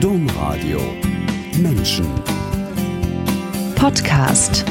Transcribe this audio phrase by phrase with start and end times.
[0.00, 0.78] Domradio
[1.56, 2.06] Menschen
[3.76, 4.62] Podcast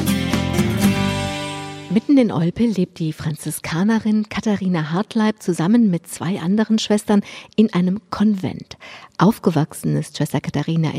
[1.90, 7.22] Mitten in Olpe lebt die Franziskanerin Katharina Hartleib zusammen mit zwei anderen Schwestern
[7.56, 8.76] in einem Konvent.
[9.18, 10.92] Aufgewachsen ist Schwester Katharina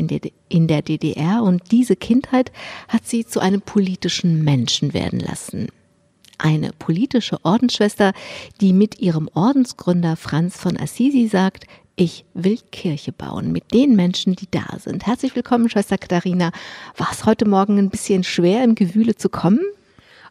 [0.48, 2.52] in der DDR und diese Kindheit
[2.88, 5.68] hat sie zu einem politischen Menschen werden lassen.
[6.36, 8.12] Eine politische Ordensschwester,
[8.60, 11.64] die mit ihrem Ordensgründer Franz von Assisi sagt,
[12.00, 15.04] ich will Kirche bauen mit den Menschen, die da sind.
[15.04, 16.52] Herzlich willkommen, Schwester Katharina.
[16.96, 19.60] War es heute Morgen ein bisschen schwer, im Gewühle zu kommen?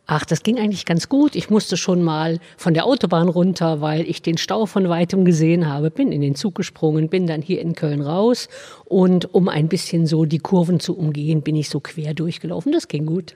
[0.06, 1.36] Ach, das ging eigentlich ganz gut.
[1.36, 5.68] Ich musste schon mal von der Autobahn runter, weil ich den Stau von weitem gesehen
[5.68, 5.92] habe.
[5.92, 8.48] Bin in den Zug gesprungen, bin dann hier in Köln raus
[8.86, 12.72] und um ein bisschen so die Kurven zu umgehen, bin ich so quer durchgelaufen.
[12.72, 13.36] Das ging gut.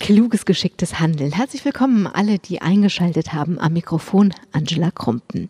[0.00, 1.32] Kluges, geschicktes Handeln.
[1.32, 5.48] Herzlich willkommen alle, die eingeschaltet haben am Mikrofon Angela Krumpen.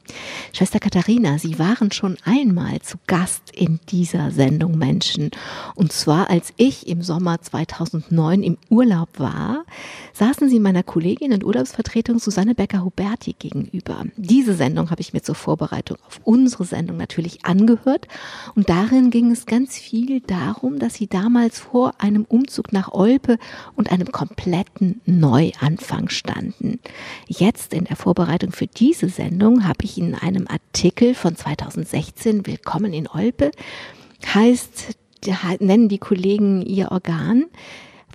[0.53, 5.31] Schwester Katharina, Sie waren schon einmal zu Gast in dieser Sendung Menschen.
[5.75, 9.65] Und zwar als ich im Sommer 2009 im Urlaub war,
[10.13, 14.05] saßen Sie meiner Kollegin und Urlaubsvertretung Susanne Becker-Huberti gegenüber.
[14.17, 18.07] Diese Sendung habe ich mir zur Vorbereitung auf unsere Sendung natürlich angehört.
[18.55, 23.39] Und darin ging es ganz viel darum, dass Sie damals vor einem Umzug nach Olpe
[23.75, 26.81] und einem kompletten Neuanfang standen.
[27.29, 32.93] Jetzt in der Vorbereitung für diese Sendung habe ich in einem Artikel von 2016 Willkommen
[32.93, 33.53] in Olpe
[34.27, 34.97] heißt,
[35.61, 37.45] nennen die Kollegen ihr Organ.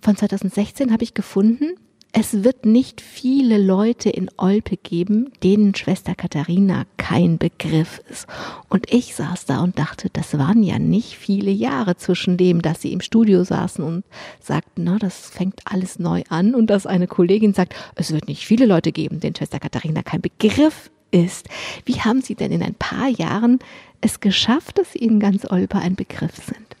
[0.02, 1.76] Von 2016 habe ich gefunden,
[2.12, 8.26] es wird nicht viele Leute in Olpe geben, denen Schwester Katharina kein Begriff ist.
[8.68, 12.82] Und ich saß da und dachte, das waren ja nicht viele Jahre zwischen dem, dass
[12.82, 14.04] sie im Studio saßen und
[14.40, 18.44] sagten, na, das fängt alles neu an und dass eine Kollegin sagt, es wird nicht
[18.44, 21.48] viele Leute geben, denen Schwester Katharina kein Begriff ist.
[21.84, 23.60] Wie haben Sie denn in ein paar Jahren
[24.00, 26.76] es geschafft, dass Ihnen ganz Olpe ein Begriff sind?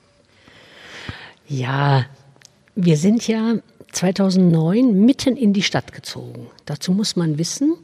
[1.46, 2.06] Ja,
[2.74, 3.54] wir sind ja
[3.92, 6.46] 2009 mitten in die Stadt gezogen.
[6.64, 7.74] Dazu muss man wissen,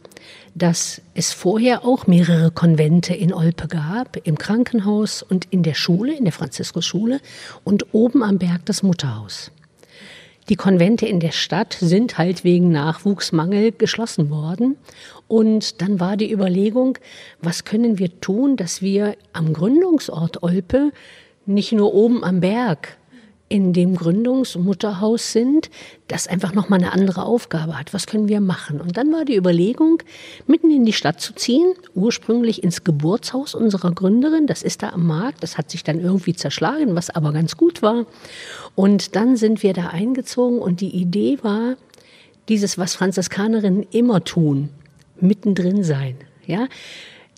[0.55, 6.15] dass es vorher auch mehrere Konvente in Olpe gab, im Krankenhaus und in der Schule,
[6.17, 7.21] in der Franziskusschule
[7.65, 9.51] und oben am Berg das Mutterhaus.
[10.49, 14.77] Die Konvente in der Stadt sind halt wegen Nachwuchsmangel geschlossen worden.
[15.27, 16.99] Und dann war die Überlegung,
[17.43, 20.93] was können wir tun, dass wir am Gründungsort Olpe
[21.47, 22.97] nicht nur oben am Berg
[23.49, 25.71] in dem Gründungsmutterhaus sind,
[26.09, 27.95] das einfach nochmal eine andere Aufgabe hat.
[27.95, 28.81] Was können wir machen?
[28.81, 30.03] Und dann war die Überlegung,
[30.49, 34.49] mitten in die Stadt zu ziehen, ursprünglich ins Geburtshaus unserer Gründerin.
[34.49, 35.45] Das ist da am Markt.
[35.45, 38.07] Das hat sich dann irgendwie zerschlagen, was aber ganz gut war.
[38.75, 41.77] Und dann sind wir da eingezogen und die Idee war,
[42.49, 44.71] dieses, was Franziskanerinnen immer tun,
[45.21, 46.17] mittendrin sein.
[46.47, 46.67] Ja,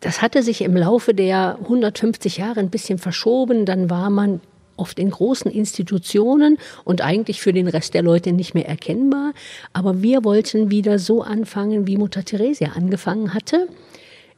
[0.00, 3.66] das hatte sich im Laufe der 150 Jahre ein bisschen verschoben.
[3.66, 4.40] Dann war man
[4.78, 9.32] oft in großen Institutionen und eigentlich für den Rest der Leute nicht mehr erkennbar.
[9.72, 13.68] Aber wir wollten wieder so anfangen, wie Mutter Theresia angefangen hatte.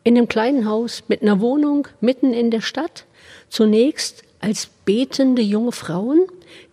[0.03, 3.05] In einem kleinen Haus mit einer Wohnung mitten in der Stadt.
[3.49, 6.25] Zunächst als betende junge Frauen,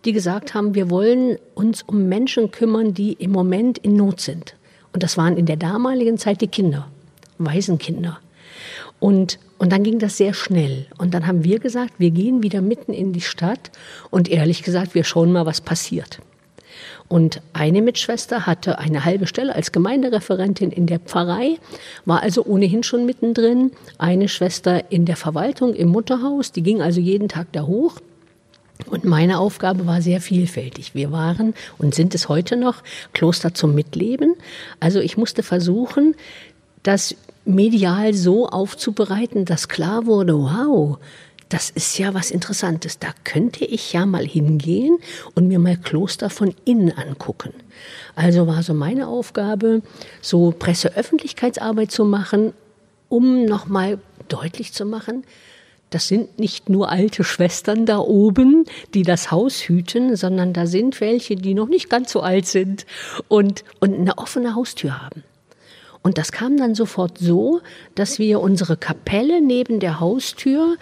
[0.04, 4.54] die gesagt haben, wir wollen uns um Menschen kümmern, die im Moment in Not sind.
[4.92, 6.88] Und das waren in der damaligen Zeit die Kinder,
[7.36, 8.20] Waisenkinder.
[9.00, 10.86] Und, und dann ging das sehr schnell.
[10.98, 13.70] Und dann haben wir gesagt, wir gehen wieder mitten in die Stadt
[14.10, 16.20] und ehrlich gesagt, wir schauen mal, was passiert.
[17.08, 21.58] Und eine Mitschwester hatte eine halbe Stelle als Gemeindereferentin in der Pfarrei,
[22.04, 23.72] war also ohnehin schon mittendrin.
[23.96, 27.94] Eine Schwester in der Verwaltung im Mutterhaus, die ging also jeden Tag da hoch.
[28.86, 30.94] Und meine Aufgabe war sehr vielfältig.
[30.94, 32.82] Wir waren und sind es heute noch
[33.12, 34.34] Kloster zum Mitleben.
[34.78, 36.14] Also ich musste versuchen,
[36.82, 37.16] das
[37.48, 40.98] medial so aufzubereiten, dass klar wurde, wow,
[41.48, 42.98] das ist ja was Interessantes.
[42.98, 44.98] Da könnte ich ja mal hingehen
[45.34, 47.54] und mir mal Kloster von innen angucken.
[48.14, 49.82] Also war so meine Aufgabe,
[50.20, 52.52] so Presseöffentlichkeitsarbeit zu machen,
[53.08, 53.98] um nochmal
[54.28, 55.24] deutlich zu machen,
[55.90, 61.00] das sind nicht nur alte Schwestern da oben, die das Haus hüten, sondern da sind
[61.00, 62.84] welche, die noch nicht ganz so alt sind
[63.28, 65.24] und, und eine offene Haustür haben.
[66.02, 67.60] Und das kam dann sofort so,
[67.94, 70.76] dass wir unsere Kapelle neben der Haustür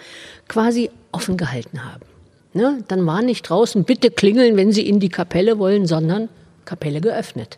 [0.47, 2.05] quasi offen gehalten haben.
[2.53, 2.83] Ne?
[2.87, 6.29] Dann war nicht draußen, bitte klingeln, wenn Sie in die Kapelle wollen, sondern
[6.65, 7.57] Kapelle geöffnet.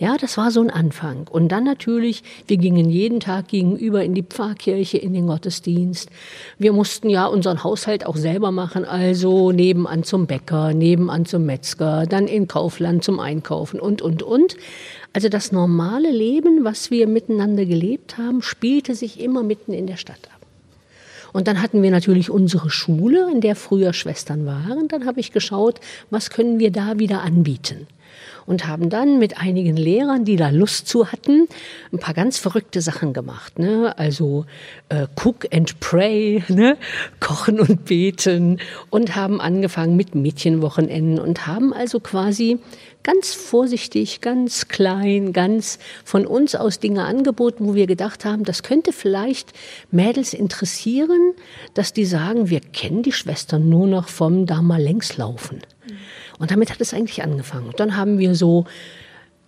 [0.00, 1.26] Ja, das war so ein Anfang.
[1.28, 6.08] Und dann natürlich, wir gingen jeden Tag gegenüber in die Pfarrkirche, in den Gottesdienst.
[6.56, 12.06] Wir mussten ja unseren Haushalt auch selber machen, also nebenan zum Bäcker, nebenan zum Metzger,
[12.06, 14.56] dann in Kaufland zum Einkaufen und, und, und.
[15.12, 19.96] Also das normale Leben, was wir miteinander gelebt haben, spielte sich immer mitten in der
[19.96, 20.46] Stadt ab.
[21.32, 24.86] Und dann hatten wir natürlich unsere Schule, in der früher Schwestern waren.
[24.86, 27.88] Dann habe ich geschaut, was können wir da wieder anbieten
[28.48, 31.46] und haben dann mit einigen Lehrern, die da Lust zu hatten,
[31.92, 33.58] ein paar ganz verrückte Sachen gemacht.
[33.58, 33.96] Ne?
[33.98, 34.46] Also
[34.88, 36.78] äh, Cook and Pray, ne?
[37.20, 38.58] Kochen und Beten
[38.88, 42.58] und haben angefangen mit Mädchenwochenenden und haben also quasi
[43.02, 48.62] ganz vorsichtig, ganz klein, ganz von uns aus Dinge angeboten, wo wir gedacht haben, das
[48.62, 49.52] könnte vielleicht
[49.90, 51.34] Mädels interessieren,
[51.74, 55.60] dass die sagen, wir kennen die Schwestern nur noch vom da mal längs laufen.
[56.38, 57.72] Und damit hat es eigentlich angefangen.
[57.76, 58.64] Dann haben wir so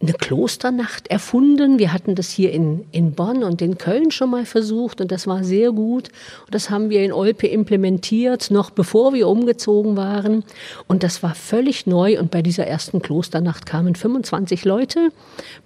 [0.03, 1.79] eine Klosternacht erfunden.
[1.79, 5.27] Wir hatten das hier in, in Bonn und in Köln schon mal versucht und das
[5.27, 6.09] war sehr gut.
[6.47, 10.43] Und das haben wir in Olpe implementiert, noch bevor wir umgezogen waren.
[10.87, 15.11] Und das war völlig neu und bei dieser ersten Klosternacht kamen 25 Leute.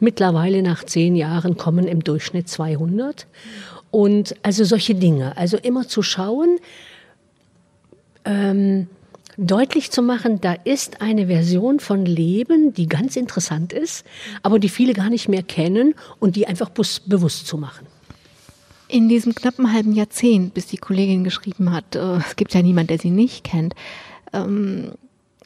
[0.01, 3.29] Mittlerweile nach zehn Jahren kommen im Durchschnitt 200.
[3.93, 5.37] Und also solche Dinge.
[5.37, 6.59] Also immer zu schauen,
[8.25, 8.89] ähm,
[9.37, 14.05] deutlich zu machen, da ist eine Version von Leben, die ganz interessant ist,
[14.43, 17.87] aber die viele gar nicht mehr kennen und die einfach bewusst zu machen.
[18.89, 22.91] In diesem knappen halben Jahrzehnt, bis die Kollegin geschrieben hat, äh, es gibt ja niemand,
[22.91, 23.75] der sie nicht kennt,
[24.33, 24.93] ähm,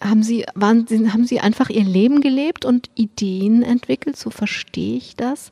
[0.00, 5.16] haben Sie, waren, haben Sie einfach Ihr Leben gelebt und Ideen entwickelt, so verstehe ich
[5.16, 5.50] das.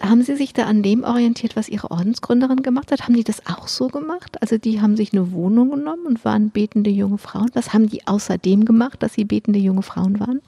[0.00, 3.02] Haben Sie sich da an dem orientiert, was Ihre Ordensgründerin gemacht hat?
[3.02, 4.40] Haben die das auch so gemacht?
[4.40, 7.50] Also die haben sich eine Wohnung genommen und waren betende junge Frauen.
[7.54, 10.40] Was haben die außerdem gemacht, dass sie betende junge Frauen waren?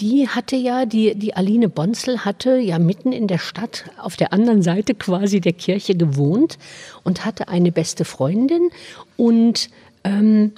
[0.00, 4.32] Die hatte ja, die, die Aline Bonzel hatte ja mitten in der Stadt auf der
[4.32, 6.58] anderen Seite quasi der Kirche gewohnt
[7.02, 8.70] und hatte eine beste Freundin
[9.16, 9.70] und
[10.04, 10.52] ähm,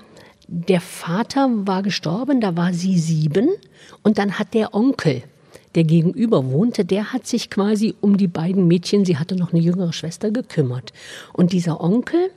[0.47, 3.49] der Vater war gestorben, da war sie sieben
[4.03, 5.23] und dann hat der Onkel
[5.75, 9.63] der gegenüber wohnte, der hat sich quasi um die beiden Mädchen, sie hatte noch eine
[9.63, 10.93] jüngere Schwester, gekümmert.
[11.33, 12.31] Und dieser Onkel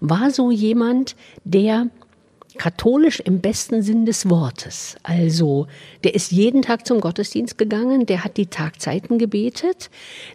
[0.00, 1.86] war so jemand, der
[2.60, 4.96] katholisch im besten Sinn des Wortes.
[5.02, 5.66] Also,
[6.04, 9.88] der ist jeden Tag zum Gottesdienst gegangen, der hat die Tagzeiten gebetet,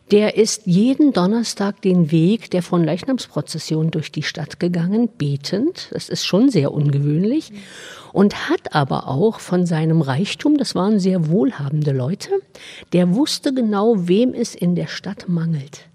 [0.10, 5.89] der ist jeden Donnerstag den Weg der von Leichnamsprozession durch die Stadt gegangen, betend.
[5.92, 7.51] Das ist schon sehr ungewöhnlich
[8.12, 12.31] und hat aber auch von seinem Reichtum, das waren sehr wohlhabende Leute,
[12.92, 15.86] der wusste genau, wem es in der Stadt mangelt.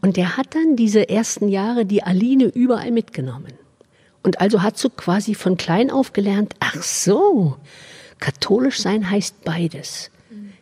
[0.00, 3.52] Und der hat dann diese ersten Jahre die Aline überall mitgenommen.
[4.22, 7.56] Und also hat so quasi von klein auf gelernt, ach so,
[8.18, 10.10] katholisch sein heißt beides.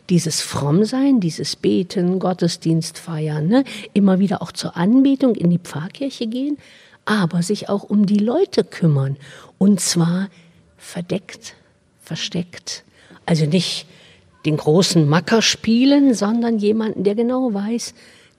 [0.09, 3.65] Dieses Frommsein, dieses Beten, Gottesdienst feiern, ne?
[3.93, 6.59] immer wieder auch zur Anbetung in die Pfarrkirche gehen,
[7.05, 9.17] aber sich auch um die Leute kümmern.
[9.59, 10.29] Und zwar
[10.77, 11.55] verdeckt,
[12.03, 12.83] versteckt.
[13.25, 13.87] Also nicht
[14.47, 17.95] den großen Macker spielen, sondern jemanden, der genau weiß,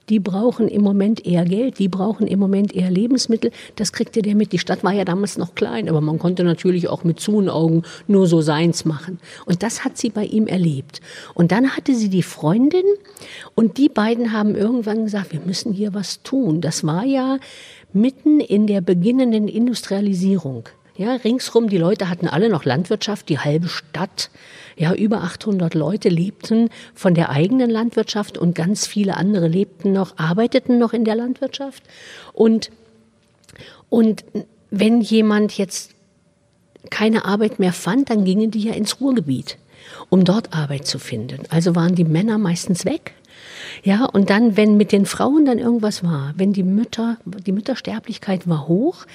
[0.08, 3.50] die brauchen im Moment eher Geld, die brauchen im Moment eher Lebensmittel.
[3.76, 4.52] Das kriegte der mit.
[4.52, 7.82] Die Stadt war ja damals noch klein, aber man konnte natürlich auch mit zu Augen
[8.06, 9.18] nur so seins machen.
[9.46, 11.00] Und das hat sie bei ihm erlebt.
[11.34, 12.84] Und dann hatte sie die Freundin
[13.54, 16.60] und die beiden haben irgendwann gesagt, wir müssen hier was tun.
[16.60, 17.38] Das war ja
[17.92, 20.68] mitten in der beginnenden Industrialisierung.
[20.96, 24.30] Ja, ringsrum, die Leute hatten alle noch Landwirtschaft, die halbe Stadt.
[24.76, 30.18] Ja, über 800 Leute lebten von der eigenen Landwirtschaft und ganz viele andere lebten noch,
[30.18, 31.82] arbeiteten noch in der Landwirtschaft.
[32.32, 32.70] Und,
[33.88, 34.24] und
[34.70, 35.92] wenn jemand jetzt
[36.90, 39.58] keine Arbeit mehr fand, dann gingen die ja ins Ruhrgebiet,
[40.08, 41.42] um dort Arbeit zu finden.
[41.50, 43.14] Also waren die Männer meistens weg
[43.82, 48.48] ja, und dann, wenn mit den Frauen dann irgendwas war, wenn die Mütter, die Müttersterblichkeit
[48.48, 49.06] war hoch,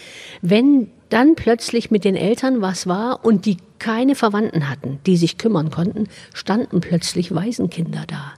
[0.42, 5.38] wenn dann plötzlich mit den Eltern was war und die keine Verwandten hatten, die sich
[5.38, 8.34] kümmern konnten, standen plötzlich Waisenkinder da.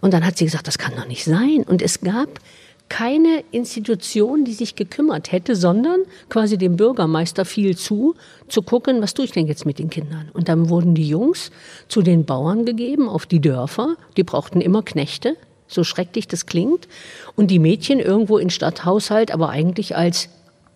[0.00, 1.64] Und dann hat sie gesagt, das kann doch nicht sein.
[1.66, 2.40] Und es gab
[2.88, 8.14] keine Institution, die sich gekümmert hätte, sondern quasi dem Bürgermeister fiel zu,
[8.48, 10.28] zu gucken, was tue ich denn jetzt mit den Kindern.
[10.34, 11.50] Und dann wurden die Jungs
[11.88, 13.96] zu den Bauern gegeben auf die Dörfer.
[14.18, 15.36] Die brauchten immer Knechte,
[15.68, 16.86] so schrecklich das klingt.
[17.34, 20.28] Und die Mädchen irgendwo in Stadthaushalt, aber eigentlich als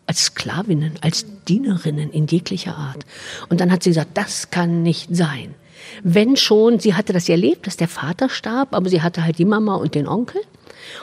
[0.06, 3.04] als Sklavinnen, als Dienerinnen in jeglicher Art.
[3.48, 5.54] Und dann hat sie gesagt, das kann nicht sein.
[6.02, 9.44] Wenn schon, sie hatte das erlebt, dass der Vater starb, aber sie hatte halt die
[9.44, 10.40] Mama und den Onkel.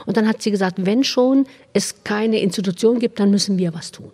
[0.06, 3.92] Und dann hat sie gesagt, wenn schon es keine Institution gibt, dann müssen wir was
[3.92, 4.12] tun.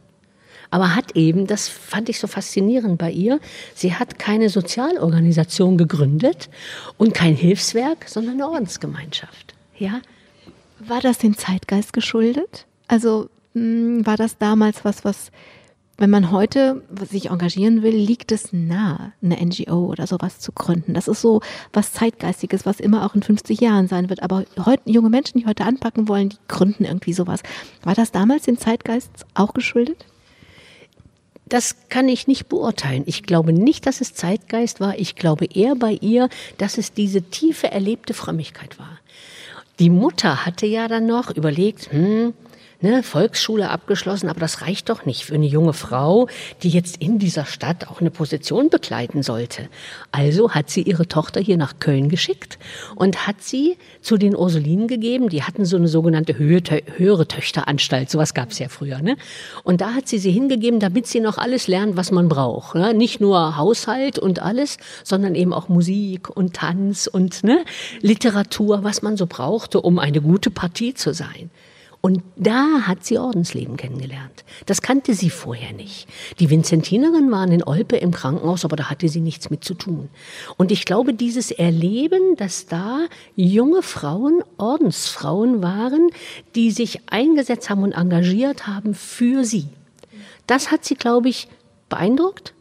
[0.72, 3.40] Aber hat eben, das fand ich so faszinierend bei ihr,
[3.74, 6.50] sie hat keine Sozialorganisation gegründet
[6.98, 9.56] und kein Hilfswerk, sondern eine Ordensgemeinschaft.
[9.78, 10.02] Ja?
[10.80, 12.66] War das dem Zeitgeist geschuldet?
[12.88, 13.30] Also
[14.06, 15.32] war das damals was, was
[16.00, 20.94] wenn man heute sich engagieren will, liegt es nahe, eine NGO oder sowas zu gründen.
[20.94, 21.42] Das ist so
[21.74, 24.24] was Zeitgeistiges, was immer auch in 50 Jahren sein wird.
[24.24, 27.42] Aber heute, junge Menschen, die heute anpacken wollen, die gründen irgendwie sowas.
[27.84, 30.06] War das damals dem Zeitgeist auch geschuldet?
[31.50, 33.04] Das kann ich nicht beurteilen.
[33.06, 34.98] Ich glaube nicht, dass es Zeitgeist war.
[34.98, 39.00] Ich glaube eher bei ihr, dass es diese tiefe erlebte Frömmigkeit war.
[39.80, 42.34] Die Mutter hatte ja dann noch überlegt, hm,
[42.82, 46.28] ne, Volksschule abgeschlossen, aber das reicht doch nicht für eine junge Frau,
[46.64, 49.68] die jetzt in dieser Stadt auch eine Position begleiten sollte.
[50.12, 52.58] Also hat sie ihre Tochter hier nach Köln geschickt
[52.96, 55.30] und hat sie zu den Ursulinen gegeben.
[55.30, 59.02] Die hatten so eine sogenannte höhere Töchteranstalt, sowas gab es ja früher.
[59.02, 59.18] Ne?
[59.64, 62.76] Und da hat sie sie hingegeben, damit sie noch alles lernt, was man braucht.
[62.76, 62.94] Ne?
[62.94, 67.64] Nicht nur Haushalt und alles, sondern eben auch Musik und Tanz und ne,
[68.02, 71.50] Literatur, was man so brauchte, um eine gute Partie zu sein.
[72.02, 74.46] Und da hat sie Ordensleben kennengelernt.
[74.66, 76.08] Das kannte sie vorher nicht.
[76.40, 80.10] Die Vinzentinerinnen waren in Olpe im Krankenhaus, aber da hatte sie nichts mit zu tun.
[80.56, 83.02] Und ich glaube, dieses Erleben, dass da
[83.36, 86.10] junge Frauen, Ordensfrauen waren,
[86.56, 89.68] die sich eingesetzt haben und engagiert haben für sie,
[90.48, 91.50] das hat sie, glaube ich,
[91.90, 92.54] beeindruckt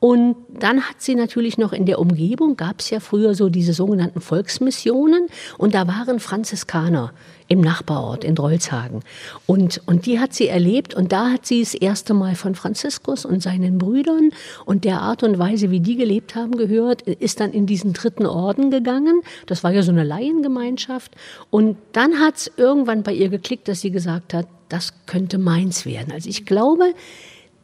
[0.00, 3.74] und dann hat sie natürlich noch in der Umgebung, gab es ja früher so diese
[3.74, 5.28] sogenannten Volksmissionen
[5.58, 7.12] und da waren Franziskaner
[7.50, 9.00] im Nachbarort in Drolzhagen.
[9.44, 13.24] Und, und die hat sie erlebt und da hat sie das erste Mal von Franziskus
[13.24, 14.30] und seinen Brüdern
[14.64, 18.24] und der Art und Weise, wie die gelebt haben, gehört, ist dann in diesen dritten
[18.24, 19.22] Orden gegangen.
[19.46, 21.12] Das war ja so eine Laiengemeinschaft.
[21.50, 25.84] Und dann hat es irgendwann bei ihr geklickt, dass sie gesagt hat, das könnte meins
[25.84, 26.12] werden.
[26.12, 26.94] Also ich glaube,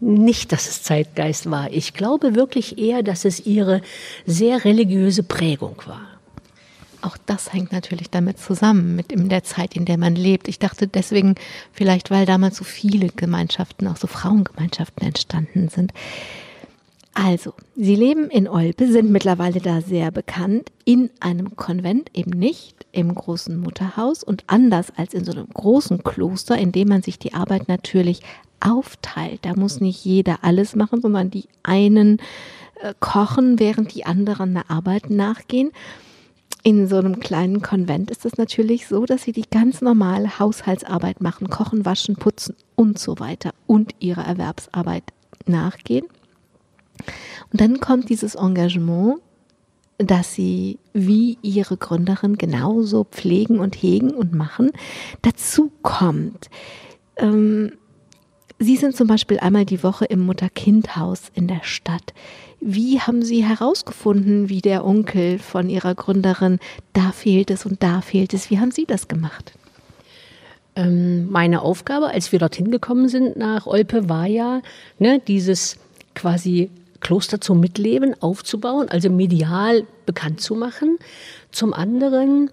[0.00, 1.72] nicht, dass es Zeitgeist war.
[1.72, 3.82] Ich glaube wirklich eher, dass es ihre
[4.26, 6.15] sehr religiöse Prägung war.
[7.06, 10.48] Auch das hängt natürlich damit zusammen, mit in der Zeit, in der man lebt.
[10.48, 11.36] Ich dachte deswegen,
[11.72, 15.92] vielleicht weil damals so viele Gemeinschaften, auch so Frauengemeinschaften entstanden sind.
[17.14, 22.84] Also, Sie leben in Olpe, sind mittlerweile da sehr bekannt, in einem Konvent, eben nicht
[22.92, 27.18] im großen Mutterhaus und anders als in so einem großen Kloster, in dem man sich
[27.18, 28.20] die Arbeit natürlich
[28.60, 29.40] aufteilt.
[29.42, 32.18] Da muss nicht jeder alles machen, sondern die einen
[32.82, 35.70] äh, kochen, während die anderen der Arbeit nachgehen.
[36.66, 41.20] In so einem kleinen Konvent ist es natürlich so, dass sie die ganz normale Haushaltsarbeit
[41.20, 45.04] machen, kochen, waschen, putzen und so weiter und ihrer Erwerbsarbeit
[45.46, 46.06] nachgehen.
[47.52, 49.20] Und dann kommt dieses Engagement,
[49.98, 54.72] dass sie wie ihre Gründerin genauso pflegen und hegen und machen,
[55.22, 56.50] dazu kommt.
[57.16, 57.70] Ähm,
[58.58, 62.14] Sie sind zum Beispiel einmal die Woche im Mutter-Kind-Haus in der Stadt.
[62.60, 66.58] Wie haben Sie herausgefunden, wie der Onkel von Ihrer Gründerin,
[66.92, 68.50] da fehlt es und da fehlt es?
[68.50, 69.52] Wie haben Sie das gemacht?
[70.74, 74.62] Ähm, meine Aufgabe, als wir dorthin gekommen sind nach Olpe, war ja,
[74.98, 75.76] ne, dieses
[76.14, 76.70] quasi
[77.00, 80.98] Kloster zum Mitleben aufzubauen, also medial bekannt zu machen.
[81.52, 82.50] Zum anderen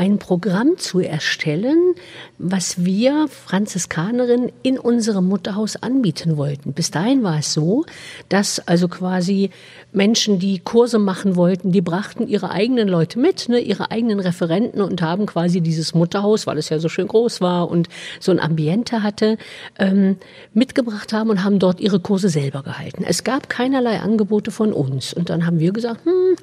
[0.00, 1.94] ein Programm zu erstellen,
[2.38, 6.72] was wir Franziskanerinnen in unserem Mutterhaus anbieten wollten.
[6.72, 7.84] Bis dahin war es so,
[8.30, 9.50] dass also quasi
[9.92, 14.80] Menschen, die Kurse machen wollten, die brachten ihre eigenen Leute mit, ne, ihre eigenen Referenten
[14.80, 17.90] und haben quasi dieses Mutterhaus, weil es ja so schön groß war und
[18.20, 19.36] so ein Ambiente hatte,
[19.78, 20.16] ähm,
[20.54, 23.04] mitgebracht haben und haben dort ihre Kurse selber gehalten.
[23.06, 25.12] Es gab keinerlei Angebote von uns.
[25.12, 26.36] Und dann haben wir gesagt, hm,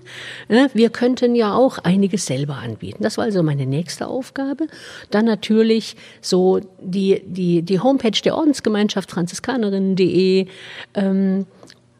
[0.48, 3.02] ne, wir könnten ja auch einiges selber anbieten.
[3.02, 4.68] Das war also meine nächste Aufgabe.
[5.10, 10.46] Dann natürlich so die, die, die Homepage der Ordensgemeinschaft franziskanerinnen.de,
[10.94, 11.46] ähm,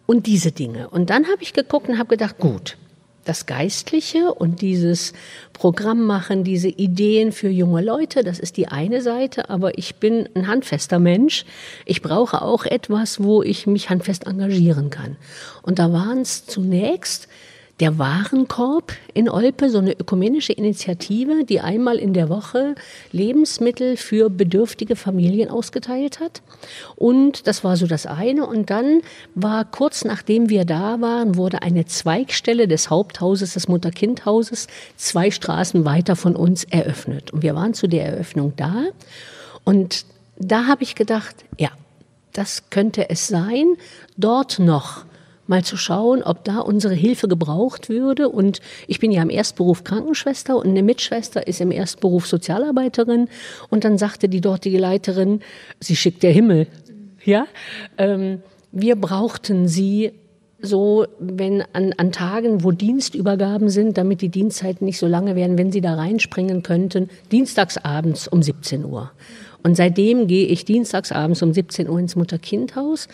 [0.08, 0.90] und diese Dinge.
[0.90, 2.78] Und dann habe ich geguckt und habe gedacht, gut,
[3.26, 5.12] das Geistliche und dieses
[5.52, 10.30] Programm machen, diese Ideen für junge Leute, das ist die eine Seite, aber ich bin
[10.34, 11.46] ein handfester Mensch.
[11.86, 15.18] Ich brauche auch etwas, wo ich mich handfest engagieren kann.
[15.62, 17.28] Und da waren es zunächst
[17.80, 22.74] der Warenkorb in Olpe, so eine ökumenische Initiative, die einmal in der Woche
[23.12, 26.42] Lebensmittel für bedürftige Familien ausgeteilt hat.
[26.96, 28.48] Und das war so das eine.
[28.48, 29.02] Und dann
[29.36, 35.86] war kurz nachdem wir da waren, wurde eine Zweigstelle des Haupthauses, des Mutter-Kind-Hauses, zwei Straßen
[35.86, 37.32] weiter von uns eröffnet.
[37.32, 38.86] Und wir waren zu der Eröffnung da.
[39.64, 40.06] Und
[40.40, 41.70] da habe ich gedacht, ja,
[42.34, 43.76] das könnte es sein,
[44.16, 45.07] dort noch
[45.48, 48.30] mal zu schauen, ob da unsere Hilfe gebraucht würde.
[48.30, 53.30] Und ich bin ja im Erstberuf Krankenschwester und eine Mitschwester ist im Erstberuf Sozialarbeiterin.
[53.70, 55.42] Und dann sagte die dortige Leiterin,
[55.80, 56.68] sie schickt der Himmel.
[57.24, 57.46] Ja,
[57.98, 60.12] ähm, wir brauchten sie
[60.60, 65.58] so, wenn an, an Tagen, wo Dienstübergaben sind, damit die Dienstzeiten nicht so lange werden,
[65.58, 69.12] wenn sie da reinspringen könnten, dienstagsabends um 17 Uhr.
[69.64, 73.08] Und seitdem gehe ich dienstagsabends um 17 Uhr ins Mutter-Kind-Haus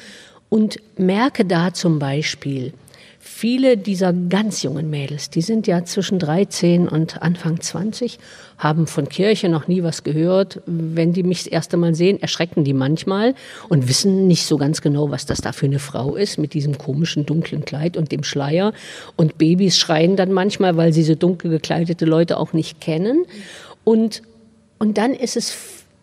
[0.53, 2.73] und merke da zum Beispiel,
[3.17, 8.19] viele dieser ganz jungen Mädels, die sind ja zwischen 13 und Anfang 20,
[8.59, 10.61] haben von Kirche noch nie was gehört.
[10.67, 13.33] Wenn die mich das erste Mal sehen, erschrecken die manchmal
[13.67, 16.77] und wissen nicht so ganz genau, was das da für eine Frau ist mit diesem
[16.77, 18.73] komischen dunklen Kleid und dem Schleier.
[19.15, 23.25] Und Babys schreien dann manchmal, weil sie so dunkel gekleidete Leute auch nicht kennen.
[23.83, 24.21] Und,
[24.77, 25.57] und dann ist es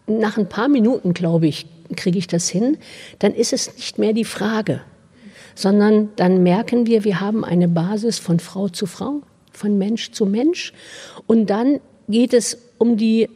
[0.08, 1.66] nach ein paar Minuten, glaube ich,
[1.96, 2.78] kriege ich das hin,
[3.18, 4.80] dann ist es nicht mehr die Frage,
[5.54, 10.26] sondern dann merken wir, wir haben eine Basis von Frau zu Frau, von Mensch zu
[10.26, 10.72] Mensch.
[11.26, 13.28] Und dann geht es um die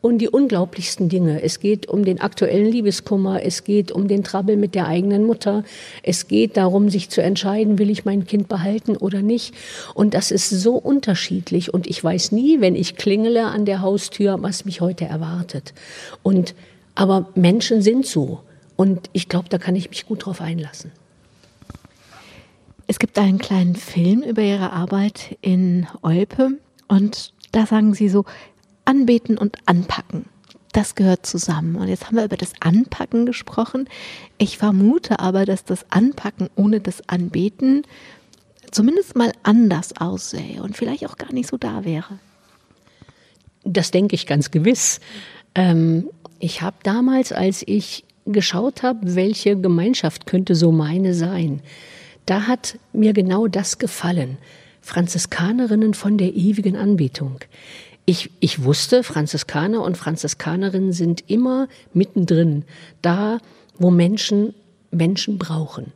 [0.00, 1.42] um die unglaublichsten Dinge.
[1.42, 5.64] Es geht um den aktuellen Liebeskummer, es geht um den Trouble mit der eigenen Mutter,
[6.02, 9.54] es geht darum, sich zu entscheiden, will ich mein Kind behalten oder nicht.
[9.94, 14.36] Und das ist so unterschiedlich und ich weiß nie, wenn ich klingele an der Haustür,
[14.40, 15.74] was mich heute erwartet.
[16.22, 16.54] Und
[16.98, 18.42] aber Menschen sind so.
[18.74, 20.90] Und ich glaube, da kann ich mich gut drauf einlassen.
[22.88, 28.24] Es gibt einen kleinen Film über Ihre Arbeit in Olpe und da sagen Sie so,
[28.84, 30.24] anbeten und anpacken.
[30.72, 31.76] Das gehört zusammen.
[31.76, 33.88] Und jetzt haben wir über das Anpacken gesprochen.
[34.36, 37.82] Ich vermute aber, dass das Anpacken ohne das Anbeten
[38.72, 42.18] zumindest mal anders aussähe und vielleicht auch gar nicht so da wäre.
[43.62, 44.98] Das denke ich ganz gewiss.
[45.54, 46.08] Ähm,
[46.38, 51.60] ich habe damals, als ich geschaut habe, welche Gemeinschaft könnte so meine sein,
[52.26, 54.38] da hat mir genau das gefallen.
[54.80, 57.40] Franziskanerinnen von der ewigen Anbetung.
[58.06, 62.64] Ich, ich wusste, Franziskaner und Franziskanerinnen sind immer mittendrin,
[63.02, 63.38] da,
[63.78, 64.54] wo Menschen
[64.90, 65.92] Menschen brauchen.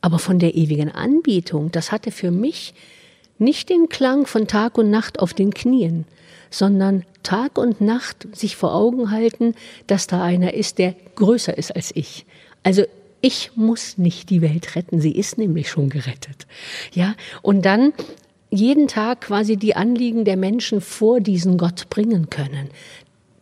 [0.00, 2.74] Aber von der ewigen Anbetung, das hatte für mich
[3.38, 6.04] nicht den Klang von Tag und Nacht auf den Knien,
[6.54, 9.54] sondern Tag und Nacht sich vor Augen halten,
[9.86, 12.26] dass da einer ist, der größer ist als ich.
[12.62, 12.84] Also
[13.20, 16.46] ich muss nicht die Welt retten, sie ist nämlich schon gerettet.
[16.92, 17.92] Ja, und dann
[18.50, 22.68] jeden Tag quasi die Anliegen der Menschen vor diesen Gott bringen können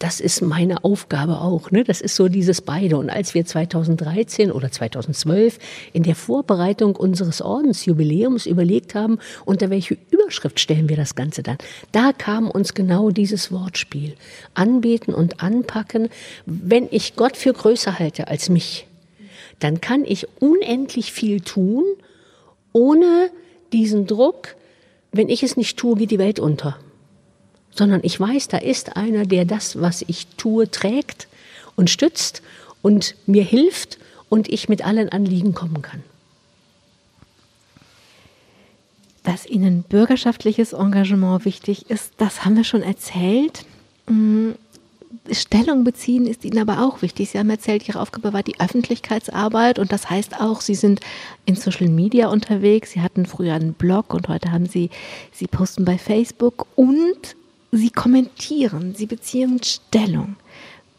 [0.03, 1.71] das ist meine Aufgabe auch.
[1.71, 1.85] Ne?
[1.85, 2.97] Das ist so dieses beide.
[2.97, 5.61] Und als wir 2013 oder 2012
[5.93, 11.57] in der Vorbereitung unseres Ordensjubiläums überlegt haben, unter welche Überschrift stellen wir das Ganze dann,
[11.93, 14.15] da kam uns genau dieses Wortspiel.
[14.55, 16.09] Anbeten und anpacken.
[16.47, 18.89] Wenn ich Gott für größer halte als mich,
[19.61, 21.85] dann kann ich unendlich viel tun,
[22.73, 23.31] ohne
[23.73, 24.57] diesen Druck,
[25.13, 26.77] wenn ich es nicht tue, geht die Welt unter
[27.75, 31.29] sondern ich weiß, da ist einer, der das, was ich tue, trägt
[31.77, 32.43] und stützt
[32.83, 36.03] und mir hilft und ich mit allen Anliegen kommen kann.
[39.25, 43.65] Dass Ihnen bürgerschaftliches Engagement wichtig ist, das haben wir schon erzählt.
[44.09, 44.51] Mm,
[45.31, 47.31] Stellung beziehen ist Ihnen aber auch wichtig.
[47.31, 51.01] Sie haben erzählt, Ihre Aufgabe war die Öffentlichkeitsarbeit und das heißt auch, Sie sind
[51.47, 52.91] in Social Media unterwegs.
[52.91, 54.91] Sie hatten früher einen Blog und heute haben Sie,
[55.33, 57.37] Sie posten bei Facebook und
[57.75, 60.37] Sie kommentieren, Sie beziehen Stellung.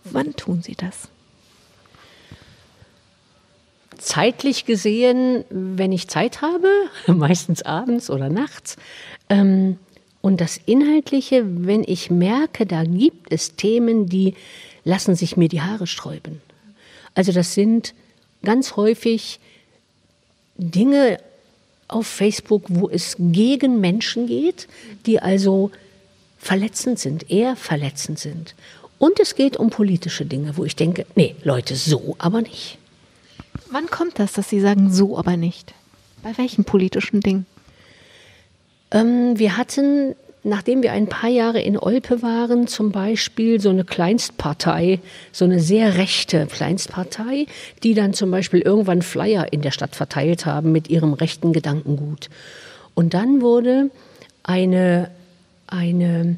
[0.05, 1.07] Wann tun Sie das?
[3.99, 6.67] Zeitlich gesehen, wenn ich Zeit habe,
[7.07, 8.75] meistens abends oder nachts.
[9.29, 9.77] Ähm,
[10.21, 14.33] und das Inhaltliche, wenn ich merke, da gibt es Themen, die
[14.83, 16.41] lassen sich mir die Haare sträuben.
[17.13, 17.93] Also das sind
[18.41, 19.39] ganz häufig
[20.57, 21.19] Dinge
[21.87, 24.67] auf Facebook, wo es gegen Menschen geht,
[25.05, 25.69] die also
[26.43, 28.53] verletzend sind, eher verletzend sind.
[28.99, 32.77] Und es geht um politische Dinge, wo ich denke, nee, Leute, so aber nicht.
[33.71, 35.73] Wann kommt das, dass Sie sagen, so aber nicht?
[36.21, 37.45] Bei welchen politischen Dingen?
[38.91, 43.85] Ähm, wir hatten, nachdem wir ein paar Jahre in Olpe waren, zum Beispiel so eine
[43.85, 44.99] Kleinstpartei,
[45.31, 47.47] so eine sehr rechte Kleinstpartei,
[47.83, 52.29] die dann zum Beispiel irgendwann Flyer in der Stadt verteilt haben mit ihrem rechten Gedankengut.
[52.95, 53.89] Und dann wurde
[54.43, 55.09] eine
[55.73, 56.37] eine,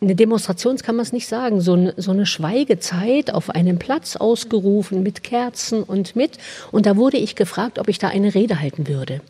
[0.00, 4.16] eine Demonstration kann man es nicht sagen, so eine, so eine Schweigezeit auf einem Platz
[4.16, 6.38] ausgerufen mit Kerzen und mit.
[6.70, 9.20] Und da wurde ich gefragt, ob ich da eine Rede halten würde.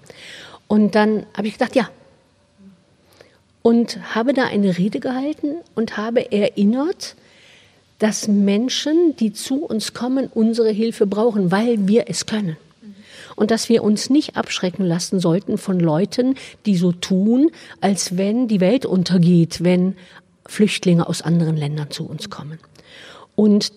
[0.68, 1.88] Und dann habe ich gedacht, ja.
[3.62, 7.14] Und habe da eine Rede gehalten und habe erinnert,
[8.00, 12.56] dass Menschen, die zu uns kommen, unsere Hilfe brauchen, weil wir es können
[13.42, 17.50] und dass wir uns nicht abschrecken lassen sollten von Leuten, die so tun,
[17.80, 19.96] als wenn die Welt untergeht, wenn
[20.46, 22.60] Flüchtlinge aus anderen Ländern zu uns kommen.
[23.34, 23.72] Und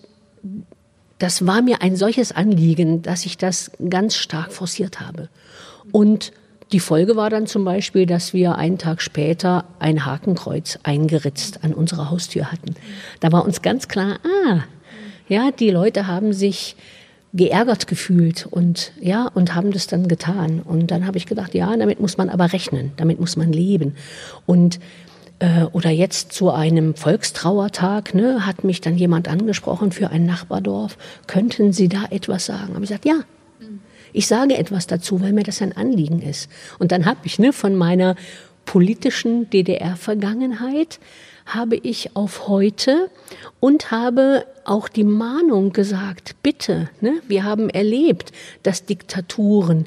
[1.18, 5.30] das war mir ein solches Anliegen, dass ich das ganz stark forciert habe.
[5.90, 6.30] Und
[6.70, 11.74] die Folge war dann zum Beispiel, dass wir einen Tag später ein Hakenkreuz eingeritzt an
[11.74, 12.76] unserer Haustür hatten.
[13.18, 14.60] Da war uns ganz klar, ah,
[15.28, 16.76] Ja, die Leute haben sich
[17.36, 20.60] geärgert gefühlt und ja und haben das dann getan.
[20.62, 23.94] Und dann habe ich gedacht ja damit muss man aber rechnen damit muss man leben.
[24.46, 24.80] Und
[25.38, 30.96] äh, oder jetzt zu einem Volkstrauertag ne, hat mich dann jemand angesprochen für ein Nachbardorf.
[31.26, 32.74] Könnten Sie da etwas sagen?
[32.74, 33.20] Habe ich gesagt ja.
[34.12, 36.50] Ich sage etwas dazu weil mir das ein Anliegen ist.
[36.78, 38.16] Und dann habe ich ne von meiner
[38.64, 40.98] politischen DDR Vergangenheit
[41.46, 43.10] habe ich auf heute
[43.60, 48.32] und habe auch die Mahnung gesagt bitte ne, wir haben erlebt
[48.62, 49.86] dass Diktaturen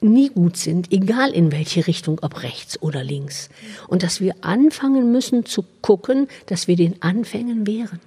[0.00, 3.48] nie gut sind egal in welche Richtung ob rechts oder links.
[3.88, 8.00] Und dass wir anfangen müssen zu gucken dass wir den anfängen wären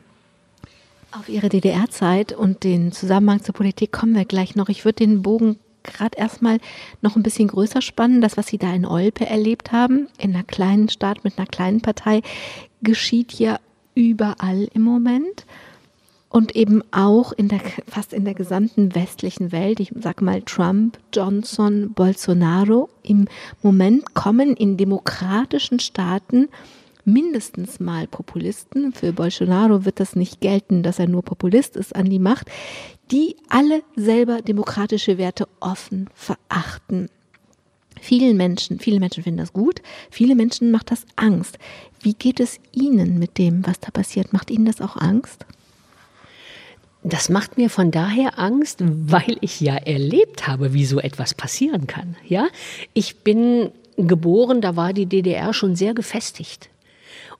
[1.11, 4.69] auf ihre DDR Zeit und den Zusammenhang zur Politik kommen wir gleich noch.
[4.69, 6.59] Ich würde den Bogen gerade erstmal
[7.01, 10.43] noch ein bisschen größer spannen das was sie da in Olpe erlebt haben in einer
[10.43, 12.21] kleinen Staat mit einer kleinen Partei
[12.81, 13.59] geschieht ja
[13.95, 15.45] überall im Moment
[16.29, 19.79] und eben auch in der fast in der gesamten westlichen Welt.
[19.79, 22.89] Ich sag mal Trump Johnson Bolsonaro.
[23.03, 23.27] Im
[23.63, 26.49] Moment kommen in demokratischen Staaten
[27.03, 28.93] mindestens mal Populisten.
[28.93, 32.47] Für Bolsonaro wird das nicht gelten dass er nur Populist ist an die Macht
[33.11, 37.09] die alle selber demokratische Werte offen verachten.
[37.99, 41.57] Vielen Menschen viele Menschen finden das gut viele Menschen macht das Angst
[42.01, 44.33] wie geht es ihnen mit dem was da passiert?
[44.33, 45.45] Macht ihnen das auch Angst?
[47.03, 51.87] Das macht mir von daher Angst, weil ich ja erlebt habe, wie so etwas passieren
[51.87, 52.17] kann.
[52.27, 52.47] Ja,
[52.93, 56.69] ich bin geboren, da war die DDR schon sehr gefestigt.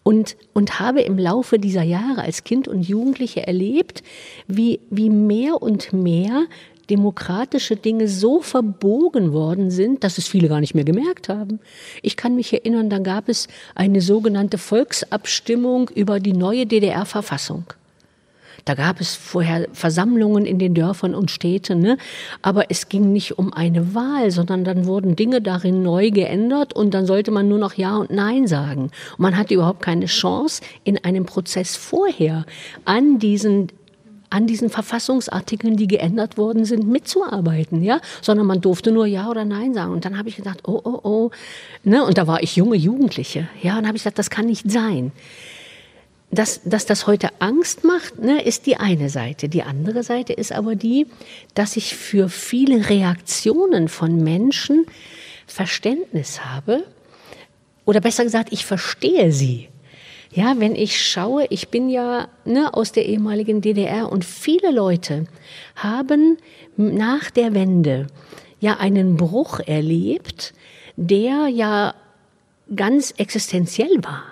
[0.02, 4.02] Und, und habe im Laufe dieser Jahre als Kind und Jugendliche erlebt,
[4.48, 6.46] wie, wie mehr und mehr
[6.90, 11.60] demokratische Dinge so verbogen worden sind, dass es viele gar nicht mehr gemerkt haben.
[12.02, 17.66] Ich kann mich erinnern, dann gab es eine sogenannte Volksabstimmung über die neue DDR-Verfassung.
[18.66, 21.98] Da gab es vorher Versammlungen in den Dörfern und Städten, ne?
[22.42, 26.94] aber es ging nicht um eine Wahl, sondern dann wurden Dinge darin neu geändert und
[26.94, 28.92] dann sollte man nur noch ja und nein sagen.
[29.18, 32.46] Und man hatte überhaupt keine Chance in einem Prozess vorher
[32.86, 33.72] an diesen
[34.30, 39.46] an diesen Verfassungsartikeln, die geändert worden sind, mitzuarbeiten, ja, sondern man durfte nur ja oder
[39.46, 39.92] nein sagen.
[39.92, 41.32] Und dann habe ich gedacht oh oh oh
[41.84, 42.04] ne?
[42.04, 45.12] und da war ich junge Jugendliche, ja, und habe ich gesagt, das kann nicht sein
[46.32, 49.50] dass, dass das heute Angst macht, ne, ist die eine Seite.
[49.50, 51.08] Die andere Seite ist aber die,
[51.56, 54.86] dass ich für viele Reaktionen von Menschen
[55.48, 56.84] Verständnis habe
[57.86, 59.70] oder besser gesagt, ich verstehe sie.
[60.32, 65.26] Ja, wenn ich schaue, ich bin ja ne, aus der ehemaligen DDR und viele Leute
[65.76, 66.38] haben
[66.78, 68.08] nach der Wende
[68.60, 70.54] ja einen Bruch erlebt,
[70.96, 71.96] der ja
[72.76, 74.24] ganz existenziell war.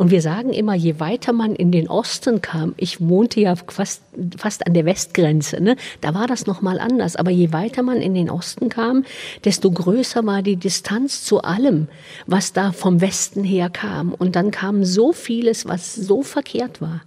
[0.00, 4.00] Und wir sagen immer, je weiter man in den Osten kam, ich wohnte ja fast,
[4.38, 5.76] fast an der Westgrenze, ne?
[6.00, 7.16] da war das noch mal anders.
[7.16, 9.04] Aber je weiter man in den Osten kam,
[9.44, 11.86] desto größer war die Distanz zu allem,
[12.26, 14.14] was da vom Westen her kam.
[14.14, 17.02] Und dann kam so vieles, was so verkehrt war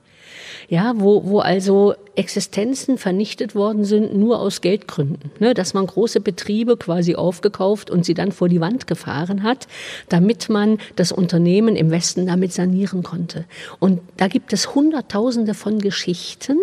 [0.74, 5.54] ja wo wo also existenzen vernichtet worden sind nur aus geldgründen ne?
[5.54, 9.68] Dass man große betriebe quasi aufgekauft und sie dann vor die wand gefahren hat
[10.10, 13.46] damit man das unternehmen im westen damit sanieren konnte.
[13.80, 16.58] Und da gibt es hunderttausende von geschichten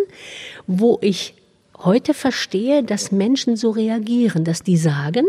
[0.67, 1.35] wo ich
[1.79, 5.27] heute verstehe dass menschen so reagieren dass die sagen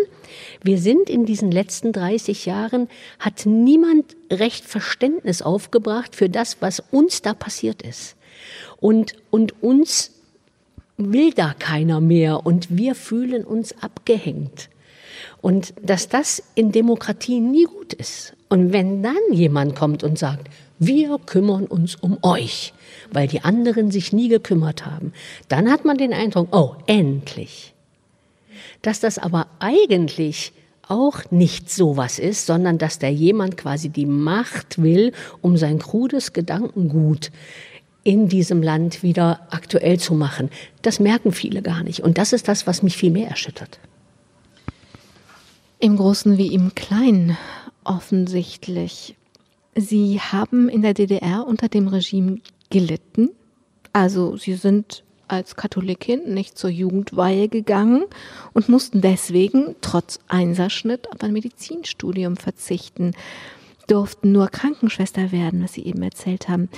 [0.64, 2.90] wir sind in diesen letzten 30 jahren
[3.20, 8.16] hat niemand recht verständnis aufgebracht für das was uns da passiert ist
[8.82, 10.12] und, und uns
[10.98, 14.70] will da keiner mehr und wir fühlen uns abgehängt.
[15.40, 18.34] Und dass das in Demokratie nie gut ist.
[18.50, 22.74] Und wenn dann jemand kommt und sagt, wir kümmern uns um euch,
[23.12, 25.14] weil die anderen sich nie gekümmert haben,
[25.48, 27.74] dann hat man den Eindruck, oh, endlich.
[28.82, 30.54] Dass das aber eigentlich
[30.88, 35.80] auch nicht so was ist, sondern dass der jemand quasi die Macht will, um sein
[35.80, 37.32] krudes Gedankengut
[38.04, 40.50] in diesem Land wieder aktuell zu machen.
[40.82, 42.02] Das merken viele gar nicht.
[42.02, 43.80] Und das ist das, was mich viel mehr erschüttert.
[45.80, 47.38] Im Großen wie im Kleinen
[47.84, 49.16] offensichtlich.
[49.76, 53.30] Sie haben in der DDR unter dem Regime gelitten.
[53.94, 58.04] Also sie sind als Katholikin nicht zur Jugendweihe gegangen
[58.54, 63.14] und mussten deswegen trotz Einserschnitt auf ein Medizinstudium verzichten,
[63.88, 66.70] durften nur Krankenschwester werden, was sie eben erzählt haben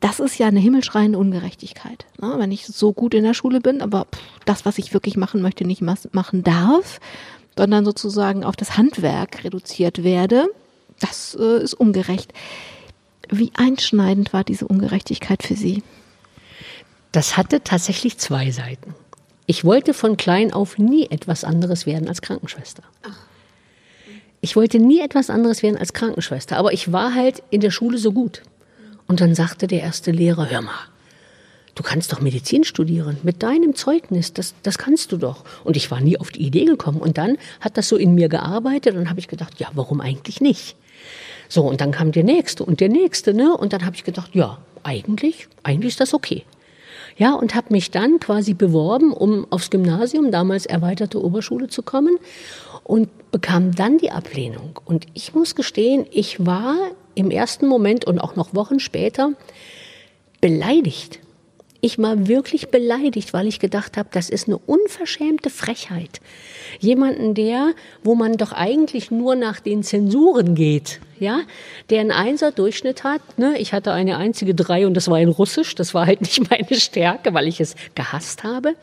[0.00, 2.34] das ist ja eine himmelschreiende Ungerechtigkeit ne?
[2.38, 5.42] wenn ich so gut in der Schule bin, aber pff, das, was ich wirklich machen
[5.42, 7.00] möchte, nicht machen darf,
[7.56, 10.46] sondern sozusagen auf das Handwerk reduziert werde,
[11.00, 12.32] das äh, ist ungerecht.
[13.30, 15.82] Wie einschneidend war diese Ungerechtigkeit für Sie?
[17.12, 18.94] Das hatte tatsächlich zwei Seiten.
[19.46, 22.82] Ich wollte von klein auf nie etwas anderes werden als Krankenschwester.
[24.40, 27.98] Ich wollte nie etwas anderes werden als Krankenschwester, aber ich war halt in der Schule
[27.98, 28.42] so gut.
[29.08, 30.86] Und dann sagte der erste Lehrer, hör mal,
[31.74, 35.44] du kannst doch Medizin studieren mit deinem Zeugnis, das, das kannst du doch.
[35.64, 37.00] Und ich war nie auf die Idee gekommen.
[37.00, 40.40] Und dann hat das so in mir gearbeitet und habe ich gedacht, ja, warum eigentlich
[40.40, 40.76] nicht?
[41.48, 43.56] So, und dann kam der nächste und der nächste, ne?
[43.56, 46.44] Und dann habe ich gedacht, ja, eigentlich, eigentlich ist das okay.
[47.16, 52.18] Ja, und habe mich dann quasi beworben, um aufs Gymnasium, damals erweiterte Oberschule zu kommen
[52.84, 54.78] und bekam dann die Ablehnung.
[54.84, 56.76] Und ich muss gestehen, ich war
[57.18, 59.32] im ersten Moment und auch noch Wochen später
[60.40, 61.20] beleidigt
[61.80, 66.20] ich war wirklich beleidigt, weil ich gedacht habe, das ist eine unverschämte Frechheit.
[66.80, 71.40] Jemanden, der, wo man doch eigentlich nur nach den Zensuren geht, ja,
[71.90, 73.38] der einen Einser-Durchschnitt hat.
[73.38, 73.58] Ne?
[73.58, 75.74] Ich hatte eine einzige Drei und das war in Russisch.
[75.76, 78.74] Das war halt nicht meine Stärke, weil ich es gehasst habe.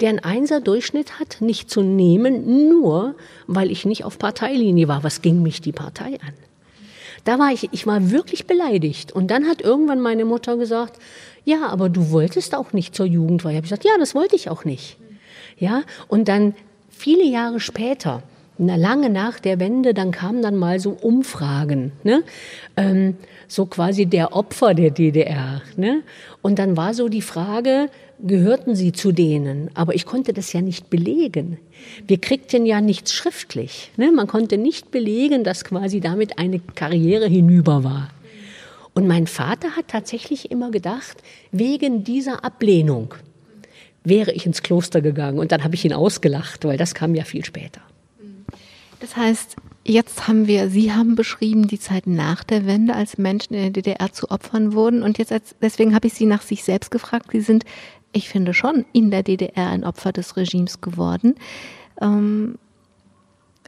[0.00, 5.02] Der einen Einser-Durchschnitt hat, nicht zu nehmen, nur weil ich nicht auf Parteilinie war.
[5.02, 6.47] Was ging mich die Partei an?
[7.28, 9.12] Da war ich, ich war wirklich beleidigt.
[9.12, 10.98] Und dann hat irgendwann meine Mutter gesagt,
[11.44, 13.52] ja, aber du wolltest auch nicht zur Jugendweihe.
[13.52, 14.96] Ich habe gesagt, ja, das wollte ich auch nicht.
[15.58, 16.54] Ja, und dann
[16.88, 18.22] viele Jahre später,
[18.58, 22.22] lange nach der Wende, dann kamen dann mal so Umfragen, ne?
[22.76, 23.16] Ähm,
[23.48, 25.62] so quasi der Opfer der DDR.
[25.76, 26.02] Ne?
[26.42, 27.88] Und dann war so die Frage,
[28.20, 29.70] gehörten sie zu denen?
[29.74, 31.58] Aber ich konnte das ja nicht belegen.
[32.06, 33.90] Wir kriegten ja nichts schriftlich.
[33.96, 34.12] Ne?
[34.12, 38.10] Man konnte nicht belegen, dass quasi damit eine Karriere hinüber war.
[38.92, 43.14] Und mein Vater hat tatsächlich immer gedacht, wegen dieser Ablehnung
[44.04, 45.38] wäre ich ins Kloster gegangen.
[45.38, 47.80] Und dann habe ich ihn ausgelacht, weil das kam ja viel später.
[49.00, 53.54] Das heißt, jetzt haben wir, Sie haben beschrieben, die Zeit nach der Wende, als Menschen
[53.54, 55.02] in der DDR zu Opfern wurden.
[55.02, 57.28] Und jetzt, als, deswegen habe ich Sie nach sich selbst gefragt.
[57.32, 57.64] Sie sind,
[58.12, 61.36] ich finde schon, in der DDR ein Opfer des Regimes geworden.
[62.00, 62.56] Ähm,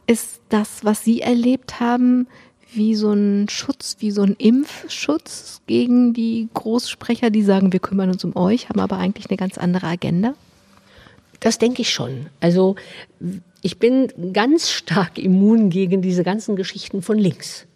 [0.07, 2.27] ist das, was Sie erlebt haben,
[2.73, 8.09] wie so ein Schutz, wie so ein Impfschutz gegen die Großsprecher, die sagen, wir kümmern
[8.09, 10.33] uns um euch, haben aber eigentlich eine ganz andere Agenda?
[11.39, 12.27] Das denke ich schon.
[12.39, 12.75] Also
[13.61, 17.67] ich bin ganz stark immun gegen diese ganzen Geschichten von links,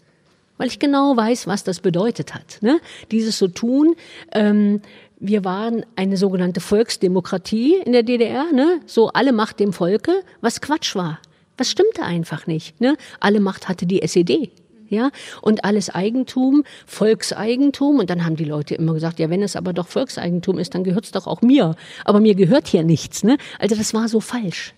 [0.58, 2.58] weil ich genau weiß, was das bedeutet hat.
[2.62, 2.80] Ne?
[3.12, 3.96] Dieses so tun.
[4.32, 4.82] Ähm,
[5.18, 8.82] wir waren eine sogenannte Volksdemokratie in der DDR, ne?
[8.86, 11.20] so alle Macht dem Volke, was Quatsch war.
[11.58, 12.82] Was stimmte einfach nicht.
[12.82, 12.98] Ne?
[13.20, 14.52] Alle Macht hatte die SED
[14.90, 15.10] ja,
[15.42, 18.00] und alles Eigentum, Volkseigentum.
[18.00, 20.84] Und dann haben die Leute immer gesagt, ja, wenn es aber doch Volkseigentum ist, dann
[20.84, 21.76] gehört es doch auch mir.
[22.04, 23.38] Aber mir gehört hier nichts, ne?
[23.60, 24.74] Also das war so falsch.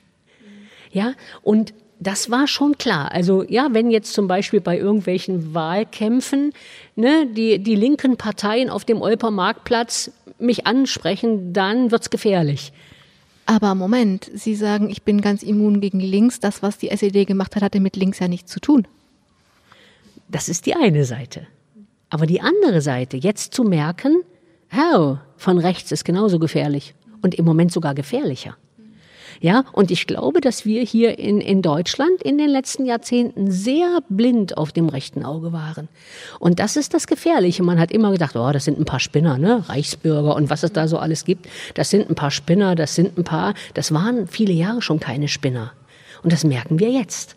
[0.91, 3.11] Ja, und das war schon klar.
[3.11, 6.53] Also ja, wenn jetzt zum Beispiel bei irgendwelchen Wahlkämpfen
[6.95, 12.71] ne, die, die linken Parteien auf dem Olper Marktplatz mich ansprechen, dann wird's gefährlich.
[13.45, 16.39] Aber Moment, Sie sagen, ich bin ganz immun gegen links.
[16.39, 18.87] Das, was die SED gemacht hat, hatte mit links ja nichts zu tun.
[20.27, 21.47] Das ist die eine Seite.
[22.09, 24.21] Aber die andere Seite, jetzt zu merken,
[24.93, 28.57] oh, von rechts ist genauso gefährlich und im Moment sogar gefährlicher.
[29.39, 33.99] Ja, und ich glaube, dass wir hier in, in Deutschland in den letzten Jahrzehnten sehr
[34.09, 35.87] blind auf dem rechten Auge waren.
[36.39, 37.63] Und das ist das Gefährliche.
[37.63, 39.63] Man hat immer gedacht, oh, das sind ein paar Spinner, ne?
[39.67, 41.47] Reichsbürger und was es da so alles gibt.
[41.75, 45.27] Das sind ein paar Spinner, das sind ein paar, das waren viele Jahre schon keine
[45.27, 45.73] Spinner.
[46.23, 47.35] Und das merken wir jetzt.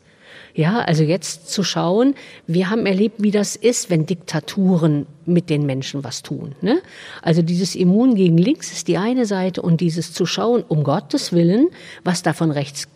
[0.54, 2.14] Ja, also jetzt zu schauen,
[2.46, 6.54] wir haben erlebt, wie das ist, wenn Diktaturen mit den Menschen was tun.
[6.60, 6.80] Ne?
[7.22, 11.32] Also dieses Immun gegen links ist die eine Seite und dieses zu schauen, um Gottes
[11.32, 11.68] Willen,
[12.04, 12.88] was da von rechts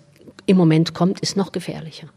[0.47, 2.09] im Moment kommt, ist noch gefährlicher.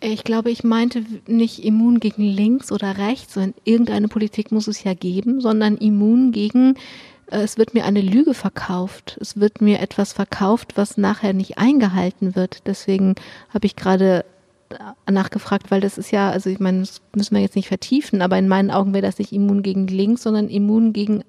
[0.00, 4.84] Ich glaube, ich meinte nicht immun gegen links oder rechts, sondern irgendeine Politik muss es
[4.84, 6.78] ja geben, sondern immun gegen äh,
[7.30, 9.18] es wird mir eine Lüge verkauft.
[9.20, 12.66] Es wird mir etwas verkauft, was nachher nicht eingehalten wird.
[12.66, 13.14] Deswegen
[13.52, 14.24] habe ich gerade
[15.10, 18.38] nachgefragt, weil das ist ja, also ich meine, das müssen wir jetzt nicht vertiefen, aber
[18.38, 21.24] in meinen Augen wäre das nicht immun gegen links, sondern immun gegen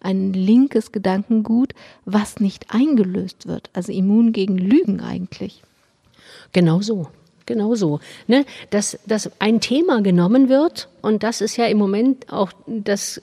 [0.00, 1.72] ein linkes Gedankengut,
[2.04, 3.70] was nicht eingelöst wird.
[3.72, 5.62] Also immun gegen Lügen eigentlich.
[6.52, 7.08] Genau so.
[7.46, 8.00] Genau so.
[8.26, 8.44] Ne?
[8.70, 13.20] Dass, dass ein Thema genommen wird, und das ist ja im Moment auch das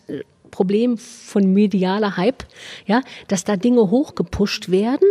[0.51, 2.43] Problem von medialer Hype,
[2.85, 5.07] ja, dass da Dinge hochgepusht werden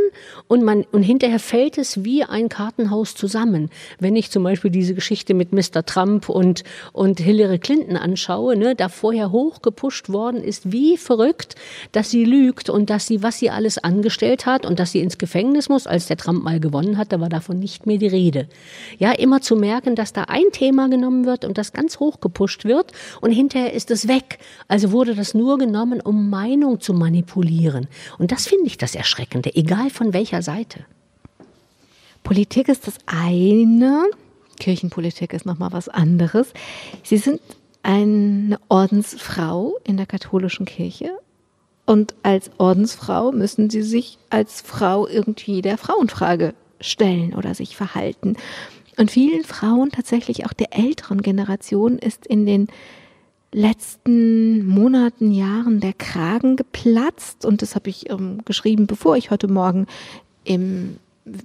[0.47, 3.71] und man, und hinterher fällt es wie ein Kartenhaus zusammen.
[3.99, 5.85] Wenn ich zum Beispiel diese Geschichte mit Mr.
[5.85, 11.55] Trump und, und Hillary Clinton anschaue, ne, da vorher hochgepusht worden ist, wie verrückt,
[11.93, 15.19] dass sie lügt und dass sie, was sie alles angestellt hat und dass sie ins
[15.19, 18.49] Gefängnis muss, als der Trump mal gewonnen hat, da war davon nicht mehr die Rede.
[18.99, 22.93] Ja, immer zu merken, dass da ein Thema genommen wird und das ganz hochgepusht wird
[23.21, 24.39] und hinterher ist es weg.
[24.69, 27.89] Also wurde das es nur genommen, um Meinung zu manipulieren.
[28.19, 30.85] Und das finde ich das Erschreckende, egal von welcher Seite.
[32.23, 34.05] Politik ist das eine,
[34.59, 36.53] Kirchenpolitik ist nochmal was anderes.
[37.03, 37.41] Sie sind
[37.83, 41.17] eine Ordensfrau in der katholischen Kirche
[41.87, 48.37] und als Ordensfrau müssen Sie sich als Frau irgendwie der Frauenfrage stellen oder sich verhalten.
[48.99, 52.69] Und vielen Frauen, tatsächlich auch der älteren Generation, ist in den
[53.53, 57.45] letzten Monaten, Jahren der Kragen geplatzt.
[57.45, 59.87] Und das habe ich ähm, geschrieben, bevor ich heute Morgen
[60.45, 60.97] im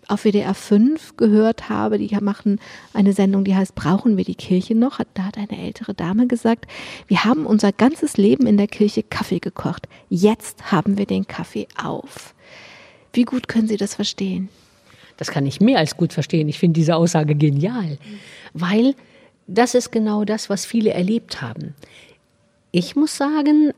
[0.08, 2.60] auf WDR 5 gehört habe, die machen
[2.94, 5.00] eine Sendung, die heißt Brauchen wir die Kirche noch?
[5.14, 6.66] Da hat eine ältere Dame gesagt,
[7.08, 9.88] wir haben unser ganzes Leben in der Kirche Kaffee gekocht.
[10.10, 12.34] Jetzt haben wir den Kaffee auf.
[13.14, 14.50] Wie gut können Sie das verstehen?
[15.18, 16.50] Das kann ich mehr als gut verstehen.
[16.50, 17.98] Ich finde diese Aussage genial,
[18.54, 18.96] weil
[19.48, 21.76] das ist genau das, was viele erlebt haben.
[22.72, 23.72] Ich muss sagen,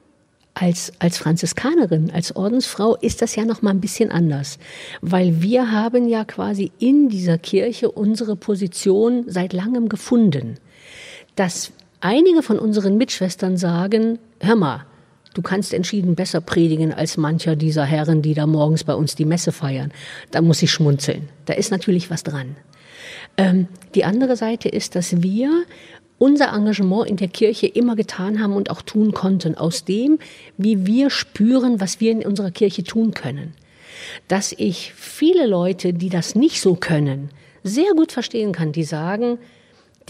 [0.53, 4.57] als, als Franziskanerin, als Ordensfrau ist das ja noch mal ein bisschen anders,
[5.01, 10.55] weil wir haben ja quasi in dieser Kirche unsere Position seit langem gefunden.
[11.35, 14.85] Dass einige von unseren Mitschwestern sagen, hör mal,
[15.35, 19.25] du kannst entschieden besser predigen als mancher dieser Herren, die da morgens bei uns die
[19.25, 19.91] Messe feiern.
[20.31, 21.29] Da muss ich schmunzeln.
[21.45, 22.55] Da ist natürlich was dran.
[23.37, 25.65] Ähm, die andere Seite ist, dass wir
[26.17, 30.17] unser Engagement in der Kirche immer getan haben und auch tun konnten, aus dem,
[30.57, 33.53] wie wir spüren, was wir in unserer Kirche tun können.
[34.27, 37.29] Dass ich viele Leute, die das nicht so können,
[37.63, 39.37] sehr gut verstehen kann, die sagen,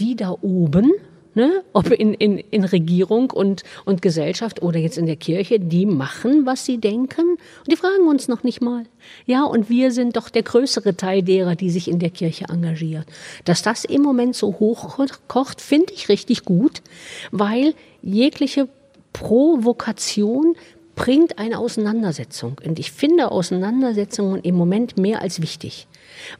[0.00, 0.92] die da oben,
[1.38, 5.86] ne, ob in, in, in Regierung und, und Gesellschaft oder jetzt in der Kirche, die
[5.86, 8.84] machen, was sie denken und die fragen uns noch nicht mal.
[9.24, 13.06] Ja, und wir sind doch der größere Teil derer, die sich in der Kirche engagiert.
[13.44, 16.82] Dass das im Moment so hochkocht, finde ich richtig gut,
[17.30, 18.68] weil jegliche
[19.12, 20.56] Provokation
[20.96, 22.56] bringt eine Auseinandersetzung.
[22.66, 25.86] Und ich finde Auseinandersetzungen im Moment mehr als wichtig,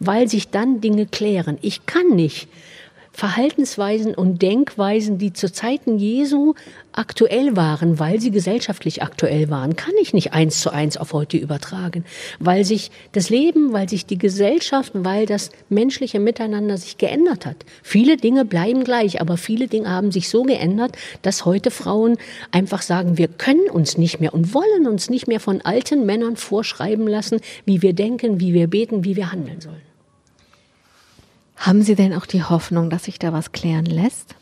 [0.01, 1.57] weil sich dann Dinge klären.
[1.63, 2.49] Ich kann nicht
[3.19, 6.55] Verhaltensweisen und Denkweisen, die zu Zeiten Jesu
[6.93, 11.37] aktuell waren, weil sie gesellschaftlich aktuell waren, kann ich nicht eins zu eins auf heute
[11.37, 12.05] übertragen,
[12.39, 17.57] weil sich das Leben, weil sich die Gesellschaft, weil das menschliche Miteinander sich geändert hat.
[17.83, 22.19] Viele Dinge bleiben gleich, aber viele Dinge haben sich so geändert, dass heute Frauen
[22.53, 26.37] einfach sagen, wir können uns nicht mehr und wollen uns nicht mehr von alten Männern
[26.37, 29.88] vorschreiben lassen, wie wir denken, wie wir beten, wie wir handeln sollen.
[31.59, 34.37] Haben Sie denn auch die Hoffnung, dass sich da was klären lässt?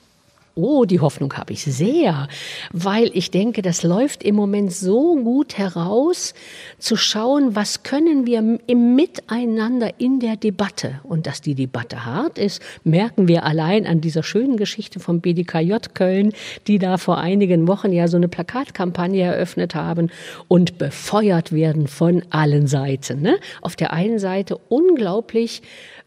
[0.59, 2.29] Oh, die Hoffnung habe ich sehr,
[2.73, 6.33] weil ich denke, das läuft im Moment so gut heraus,
[6.79, 11.01] zu schauen, was können wir im Miteinander in der Debatte.
[11.03, 15.75] Und dass die Debatte hart ist, merken wir allein an dieser schönen Geschichte vom BDKJ
[15.93, 16.33] Köln,
[16.67, 20.11] die da vor einigen Wochen ja so eine Plakatkampagne eröffnet haben
[20.49, 23.21] und befeuert werden von allen Seiten.
[23.21, 23.37] Ne?
[23.61, 25.61] Auf der einen Seite unglaublich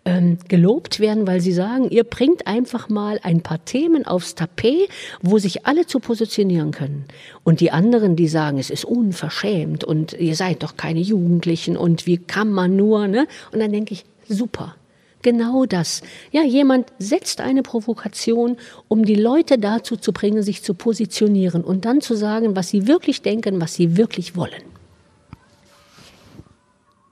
[0.10, 4.90] ähm, gelobt werden, weil sie sagen, ihr bringt einfach mal ein paar Themen aufs Tapet,
[5.22, 7.06] wo sich alle zu positionieren können.
[7.44, 12.08] Und die anderen, die sagen, es ist unverschämt und ihr seid doch keine Jugendlichen und
[12.08, 13.28] wie kann man nur, ne?
[13.52, 14.76] Und dann denke ich, super.
[15.22, 16.02] Genau das.
[16.32, 18.56] Ja, jemand setzt eine Provokation,
[18.88, 22.88] um die Leute dazu zu bringen, sich zu positionieren und dann zu sagen, was sie
[22.88, 24.79] wirklich denken, was sie wirklich wollen.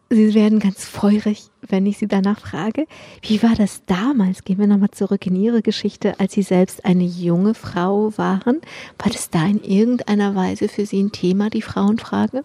[0.10, 2.86] Sie werden ganz feurig, wenn ich Sie danach frage.
[3.22, 4.46] Wie war das damals?
[4.46, 8.62] Gehen wir nochmal zurück in Ihre Geschichte, als Sie selbst eine junge Frau waren.
[9.00, 12.44] War das da in irgendeiner Weise für Sie ein Thema, die Frauenfrage?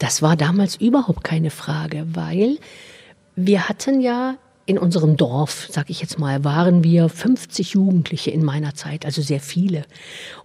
[0.00, 2.58] Das war damals überhaupt keine Frage, weil
[3.36, 4.36] wir hatten ja
[4.66, 9.22] in unserem Dorf, sag ich jetzt mal, waren wir 50 Jugendliche in meiner Zeit, also
[9.22, 9.84] sehr viele.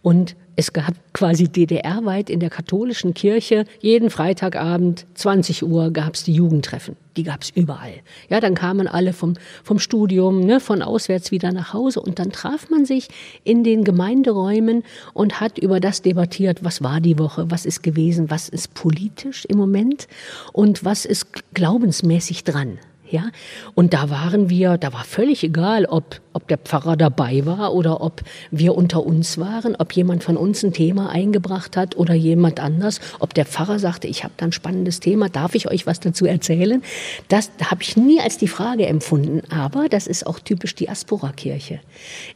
[0.04, 6.24] Und es gab quasi DDR-weit in der katholischen Kirche jeden Freitagabend 20 Uhr gab es
[6.24, 6.96] die Jugendtreffen.
[7.16, 7.94] Die gab es überall.
[8.28, 12.32] Ja, dann kamen alle vom, vom Studium, ne, von auswärts wieder nach Hause und dann
[12.32, 13.08] traf man sich
[13.44, 18.32] in den Gemeinderäumen und hat über das debattiert, was war die Woche, was ist gewesen,
[18.32, 20.08] was ist politisch im Moment
[20.54, 22.80] und was ist glaubensmäßig dran.
[23.10, 23.30] Ja,
[23.74, 28.02] und da waren wir, da war völlig egal, ob, ob der Pfarrer dabei war oder
[28.02, 28.22] ob
[28.52, 33.00] wir unter uns waren, ob jemand von uns ein Thema eingebracht hat oder jemand anders,
[33.20, 36.26] ob der Pfarrer sagte, ich habe da ein spannendes Thema, darf ich euch was dazu
[36.26, 36.84] erzählen?
[37.30, 41.80] Das habe ich nie als die Frage empfunden, aber das ist auch typisch Diaspora-Kirche.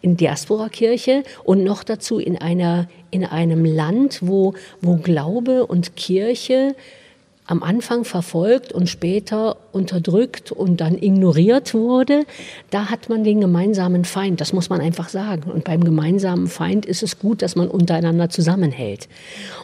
[0.02, 6.76] In Diaspora-Kirche und noch dazu in einer, in einem Land, wo, wo Glaube und Kirche
[7.52, 12.26] am Anfang verfolgt und später unterdrückt und dann ignoriert wurde,
[12.70, 15.52] da hat man den gemeinsamen Feind, das muss man einfach sagen.
[15.52, 19.10] Und beim gemeinsamen Feind ist es gut, dass man untereinander zusammenhält.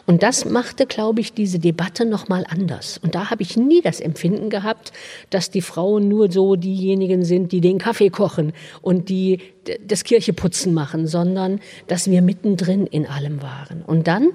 [0.04, 3.00] Und das machte, glaube ich, diese Debatte nochmal anders.
[3.02, 4.92] Und da habe ich nie das Empfinden gehabt,
[5.30, 9.38] dass die Frauen nur so diejenigen sind, die den Kaffee kochen und die
[9.86, 13.82] das Kircheputzen machen, sondern dass wir mittendrin in allem waren.
[13.86, 14.30] Und dann,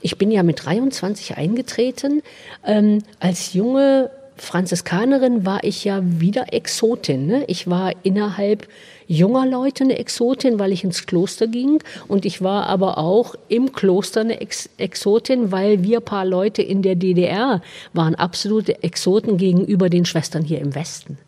[0.00, 2.22] ich bin ja mit 23 eingetreten,
[2.64, 4.10] ähm, als junge
[4.40, 7.26] Franziskanerin war ich ja wieder Exotin.
[7.26, 7.44] Ne?
[7.48, 8.68] Ich war innerhalb
[9.06, 11.82] junger Leute eine Exotin, weil ich ins Kloster ging.
[12.06, 16.82] Und ich war aber auch im Kloster eine Ex Exotin, weil wir paar Leute in
[16.82, 17.62] der DDR
[17.92, 21.18] waren absolute Exoten gegenüber den Schwestern hier im Westen.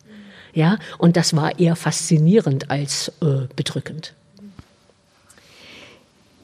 [0.53, 4.13] Ja, und das war eher faszinierend als äh, bedrückend.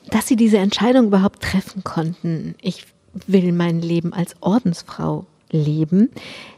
[0.10, 2.86] Dass Sie diese Entscheidung überhaupt treffen konnten, ich
[3.26, 6.10] will mein Leben als Ordensfrau leben,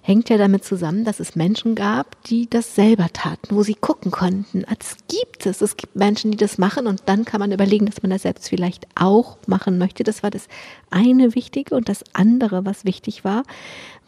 [0.02, 4.12] hängt ja damit zusammen, dass es Menschen gab, die das selber taten, wo sie gucken
[4.12, 4.64] konnten.
[4.64, 5.62] Es gibt es.
[5.62, 8.50] Es gibt Menschen, die das machen und dann kann man überlegen, dass man das selbst
[8.50, 10.04] vielleicht auch machen möchte.
[10.04, 10.48] Das war das
[10.90, 13.44] eine Wichtige und das andere, was wichtig war,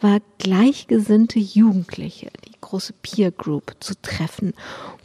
[0.00, 4.52] war gleichgesinnte Jugendliche, die große Peer Group zu treffen.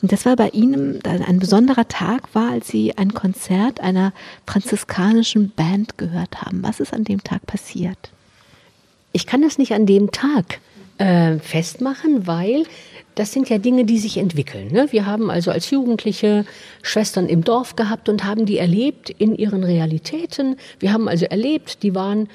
[0.01, 4.13] Und das war bei Ihnen ein besonderer Tag, war, als Sie ein Konzert einer
[4.47, 6.63] franziskanischen Band gehört haben.
[6.63, 8.09] Was ist an dem Tag passiert?
[9.11, 10.59] Ich kann das nicht an dem Tag
[10.97, 12.65] äh, festmachen, weil
[13.15, 14.71] das sind ja Dinge, die sich entwickeln.
[14.71, 14.87] Ne?
[14.91, 16.45] Wir haben also als Jugendliche
[16.83, 20.57] Schwestern im Dorf gehabt und haben die erlebt in ihren Realitäten.
[20.79, 22.29] Wir haben also erlebt, die waren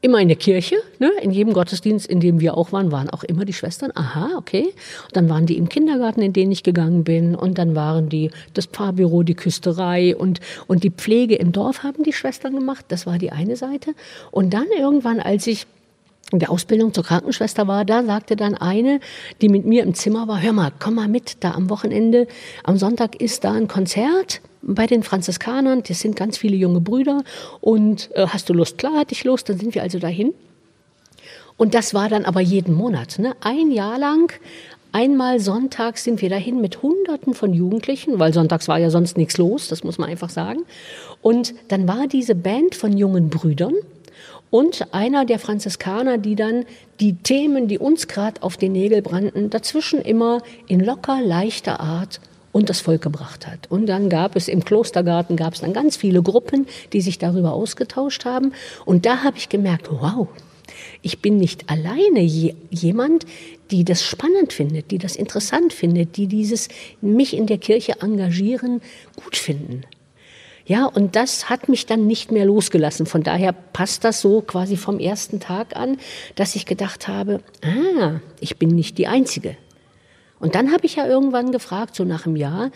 [0.00, 1.10] immer in der Kirche, ne?
[1.22, 3.90] in jedem Gottesdienst, in dem wir auch waren, waren auch immer die Schwestern.
[3.94, 4.66] Aha, okay.
[5.06, 7.34] Und dann waren die im Kindergarten, in den ich gegangen bin.
[7.34, 12.04] Und dann waren die das Pfarrbüro, die Küsterei und, und die Pflege im Dorf haben
[12.04, 12.84] die Schwestern gemacht.
[12.88, 13.94] Das war die eine Seite.
[14.30, 15.66] Und dann irgendwann, als ich
[16.32, 19.00] in der Ausbildung zur Krankenschwester war, da sagte dann eine,
[19.40, 22.26] die mit mir im Zimmer war, hör mal, komm mal mit, da am Wochenende,
[22.64, 27.22] am Sonntag ist da ein Konzert bei den Franziskanern, das sind ganz viele junge Brüder
[27.60, 28.76] und äh, hast du Lust?
[28.76, 30.34] Klar hatte ich Lust, dann sind wir also dahin.
[31.56, 33.34] Und das war dann aber jeden Monat, ne?
[33.40, 34.32] ein Jahr lang
[34.90, 39.36] Einmal sonntags sind wir dahin mit Hunderten von Jugendlichen, weil sonntags war ja sonst nichts
[39.36, 40.60] los, das muss man einfach sagen.
[41.20, 43.74] Und dann war diese Band von jungen Brüdern,
[44.50, 46.64] und einer der Franziskaner, die dann
[47.00, 52.20] die Themen, die uns gerade auf den Nägel brannten, dazwischen immer in locker leichter Art
[52.52, 53.70] und das Volk gebracht hat.
[53.70, 57.52] Und dann gab es im Klostergarten gab es dann ganz viele Gruppen, die sich darüber
[57.52, 58.52] ausgetauscht haben.
[58.84, 60.28] Und da habe ich gemerkt, wow,
[61.02, 63.26] ich bin nicht alleine je, jemand,
[63.70, 66.68] die das spannend findet, die das interessant findet, die dieses
[67.00, 68.80] mich in der Kirche engagieren
[69.22, 69.82] gut finden.
[70.68, 73.06] Ja, und das hat mich dann nicht mehr losgelassen.
[73.06, 75.96] Von daher passt das so quasi vom ersten Tag an,
[76.34, 79.56] dass ich gedacht habe, ah, ich bin nicht die Einzige.
[80.38, 82.70] Und dann habe ich ja irgendwann gefragt, so nach einem Jahr,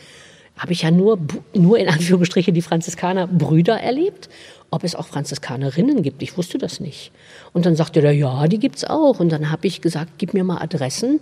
[0.57, 1.19] habe ich ja nur,
[1.55, 4.31] nur in Anführungsstriche die Franziskaner Brüder erlebt
[4.73, 6.23] ob es auch Franziskanerinnen gibt.
[6.23, 7.13] Ich wusste das nicht.
[7.53, 9.21] Und dann sagte er, ja, die gibt's auch.
[9.21, 11.21] Und dann habe ich gesagt, gib mir mal Adressen.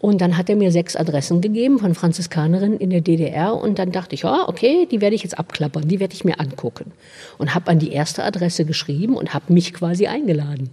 [0.00, 3.54] Und dann hat er mir sechs Adressen gegeben von Franziskanerinnen in der DDR.
[3.54, 6.40] Und dann dachte ich, ja, okay, die werde ich jetzt abklappern, die werde ich mir
[6.40, 6.92] angucken.
[7.38, 10.70] Und habe an die erste Adresse geschrieben und habe mich quasi eingeladen.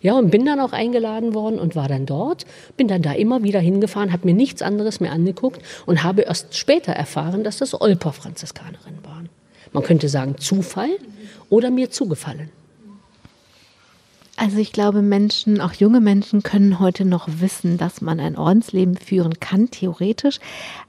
[0.00, 2.44] Ja, und bin dann auch eingeladen worden und war dann dort,
[2.76, 6.56] bin dann da immer wieder hingefahren, habe mir nichts anderes mehr angeguckt und habe erst
[6.56, 9.21] später erfahren, dass das Olper Franziskanerinnen waren.
[9.72, 10.90] Man könnte sagen Zufall,
[11.48, 12.50] oder mir zugefallen?
[14.36, 18.96] Also ich glaube, Menschen, auch junge Menschen können heute noch wissen, dass man ein Ordensleben
[18.96, 20.40] führen kann, theoretisch.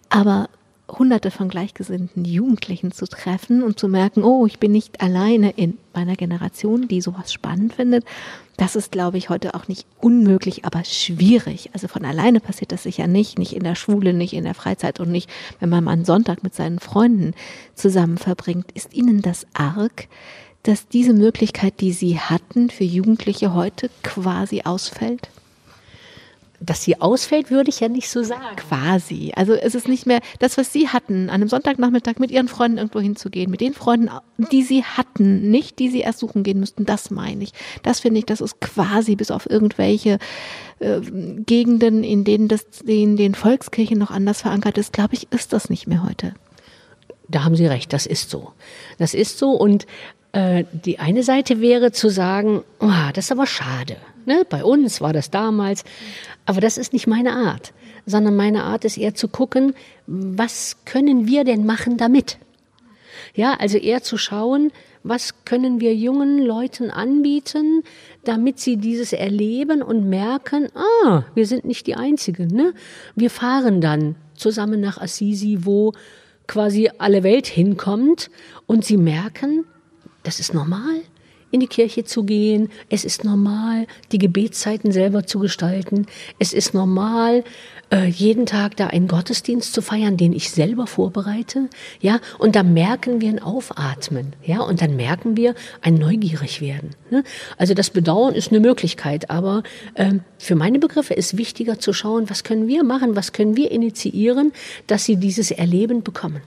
[0.09, 0.49] Aber
[0.89, 5.77] hunderte von gleichgesinnten Jugendlichen zu treffen und zu merken, oh, ich bin nicht alleine in
[5.93, 8.05] meiner Generation, die sowas spannend findet,
[8.57, 11.71] das ist, glaube ich, heute auch nicht unmöglich, aber schwierig.
[11.73, 14.99] Also von alleine passiert das sicher nicht, nicht in der Schule, nicht in der Freizeit
[14.99, 15.29] und nicht,
[15.59, 17.33] wenn man mal einen Sonntag mit seinen Freunden
[17.73, 18.71] zusammen verbringt.
[18.73, 20.07] Ist Ihnen das arg,
[20.61, 25.29] dass diese Möglichkeit, die Sie hatten für Jugendliche heute quasi ausfällt?
[26.65, 28.55] Dass sie ausfällt, würde ich ja nicht so sagen.
[28.55, 29.33] Quasi.
[29.35, 32.77] Also es ist nicht mehr das, was Sie hatten, an einem Sonntagnachmittag mit Ihren Freunden
[32.77, 36.85] irgendwo hinzugehen, mit den Freunden, die Sie hatten, nicht die Sie erst suchen gehen müssten,
[36.85, 37.51] das meine ich.
[37.83, 40.19] Das finde ich, das ist quasi bis auf irgendwelche
[40.79, 45.51] äh, Gegenden, in denen das in den Volkskirchen noch anders verankert ist, glaube ich, ist
[45.51, 46.33] das nicht mehr heute.
[47.27, 48.53] Da haben Sie recht, das ist so.
[48.99, 49.85] Das ist so und
[50.33, 53.97] äh, die eine Seite wäre zu sagen, oh, das ist aber schade.
[54.25, 54.45] Ne?
[54.49, 55.83] Bei uns war das damals.
[56.45, 57.73] Aber das ist nicht meine Art,
[58.05, 59.73] sondern meine Art ist eher zu gucken,
[60.07, 62.37] was können wir denn machen damit?
[63.35, 64.71] Ja, also eher zu schauen,
[65.03, 67.83] was können wir jungen Leuten anbieten,
[68.23, 72.47] damit sie dieses erleben und merken, ah, wir sind nicht die Einzigen.
[72.47, 72.73] Ne?
[73.15, 75.93] Wir fahren dann zusammen nach Assisi, wo
[76.47, 78.29] quasi alle Welt hinkommt
[78.65, 79.65] und sie merken,
[80.23, 81.01] das ist normal
[81.53, 82.69] in die Kirche zu gehen.
[82.89, 86.07] Es ist normal, die Gebetszeiten selber zu gestalten.
[86.39, 87.43] Es ist normal,
[87.91, 91.69] äh, jeden Tag da einen Gottesdienst zu feiern, den ich selber vorbereite.
[92.01, 94.33] Ja, und da merken wir ein Aufatmen.
[94.43, 96.95] Ja, und dann merken wir ein neugierig werden.
[97.11, 97.23] Ne?
[97.59, 99.61] Also das Bedauern ist eine Möglichkeit, aber
[99.95, 103.69] ähm, für meine Begriffe ist wichtiger zu schauen, was können wir machen, was können wir
[103.69, 104.53] initiieren,
[104.87, 106.41] dass sie dieses Erleben bekommen.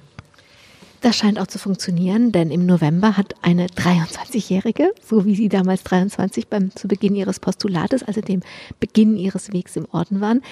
[1.00, 5.84] Das scheint auch zu funktionieren, denn im November hat eine 23-Jährige, so wie sie damals
[5.84, 8.42] 23 beim zu Beginn ihres Postulates, also dem
[8.80, 10.42] Beginn ihres Wegs im Orden waren,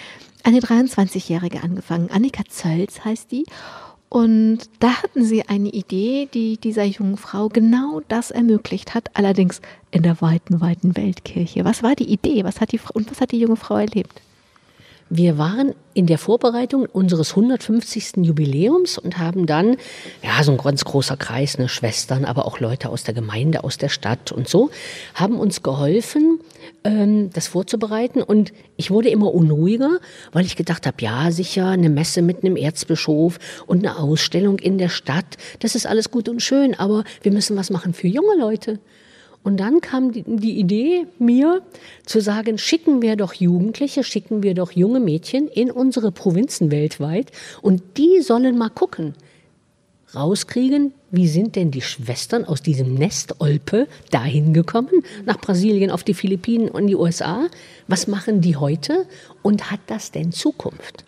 [0.42, 2.10] eine 23-Jährige angefangen.
[2.10, 3.44] Annika Zölz heißt die.
[4.10, 9.60] Und da hatten sie eine Idee, die dieser jungen Frau genau das ermöglicht hat, allerdings
[9.90, 11.64] in der weiten, weiten Weltkirche.
[11.64, 12.44] Was war die Idee?
[12.44, 14.20] Was hat die, und was hat die junge Frau erlebt?
[15.16, 18.16] Wir waren in der Vorbereitung unseres 150.
[18.16, 19.76] Jubiläums und haben dann,
[20.24, 23.78] ja, so ein ganz großer Kreis, ne, Schwestern, aber auch Leute aus der Gemeinde, aus
[23.78, 24.70] der Stadt und so,
[25.14, 26.40] haben uns geholfen,
[26.82, 28.24] ähm, das vorzubereiten.
[28.24, 30.00] Und ich wurde immer unruhiger,
[30.32, 33.38] weil ich gedacht habe, ja, sicher, eine Messe mit einem Erzbischof
[33.68, 37.56] und eine Ausstellung in der Stadt, das ist alles gut und schön, aber wir müssen
[37.56, 38.80] was machen für junge Leute.
[39.44, 41.60] Und dann kam die, Idee mir
[42.06, 47.30] zu sagen, schicken wir doch Jugendliche, schicken wir doch junge Mädchen in unsere Provinzen weltweit
[47.60, 49.14] und die sollen mal gucken,
[50.14, 56.04] rauskriegen, wie sind denn die Schwestern aus diesem Nest Olpe dahin gekommen, nach Brasilien, auf
[56.04, 57.46] die Philippinen und die USA?
[57.86, 59.06] Was machen die heute
[59.42, 61.04] und hat das denn Zukunft?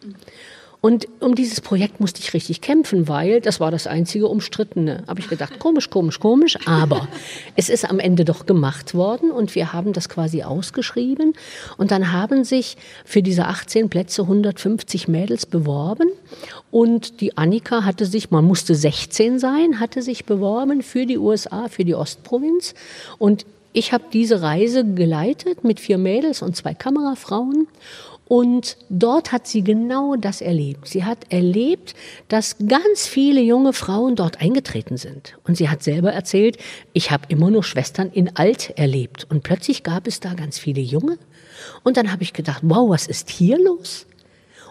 [0.87, 5.03] Und um dieses Projekt musste ich richtig kämpfen, weil das war das einzige Umstrittene.
[5.09, 6.57] Habe ich gedacht, komisch, komisch, komisch.
[6.65, 7.09] Aber
[7.57, 11.33] es ist am Ende doch gemacht worden und wir haben das quasi ausgeschrieben.
[11.77, 16.09] Und dann haben sich für diese 18 Plätze 150 Mädels beworben.
[16.71, 21.67] Und die Annika hatte sich, man musste 16 sein, hatte sich beworben für die USA,
[21.69, 22.75] für die Ostprovinz.
[23.19, 27.67] Und ich habe diese Reise geleitet mit vier Mädels und zwei Kamerafrauen.
[28.29, 30.89] Und dort hat sie genau das erlebt.
[30.89, 31.95] Sie hat erlebt,
[32.27, 35.39] dass ganz viele junge Frauen dort eingetreten sind.
[35.45, 36.59] Und sie hat selber erzählt,
[36.93, 39.27] ich habe immer nur Schwestern in Alt erlebt.
[39.31, 41.19] Und plötzlich gab es da ganz viele junge.
[41.85, 44.07] Und dann habe ich gedacht, wow, was ist hier los?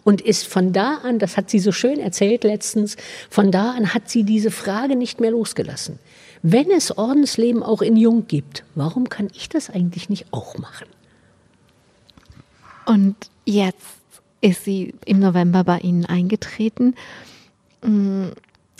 [0.03, 2.97] Und ist von da an, das hat sie so schön erzählt letztens,
[3.29, 5.97] von da an hat sie diese Frage nicht mehr losgelassen.
[6.43, 10.87] Wenn es Ordensleben auch in Jung gibt, warum kann ich das eigentlich nicht auch machen?
[12.85, 14.01] Und jetzt
[14.41, 16.95] ist sie im November bei Ihnen eingetreten.
[17.83, 18.27] Mm,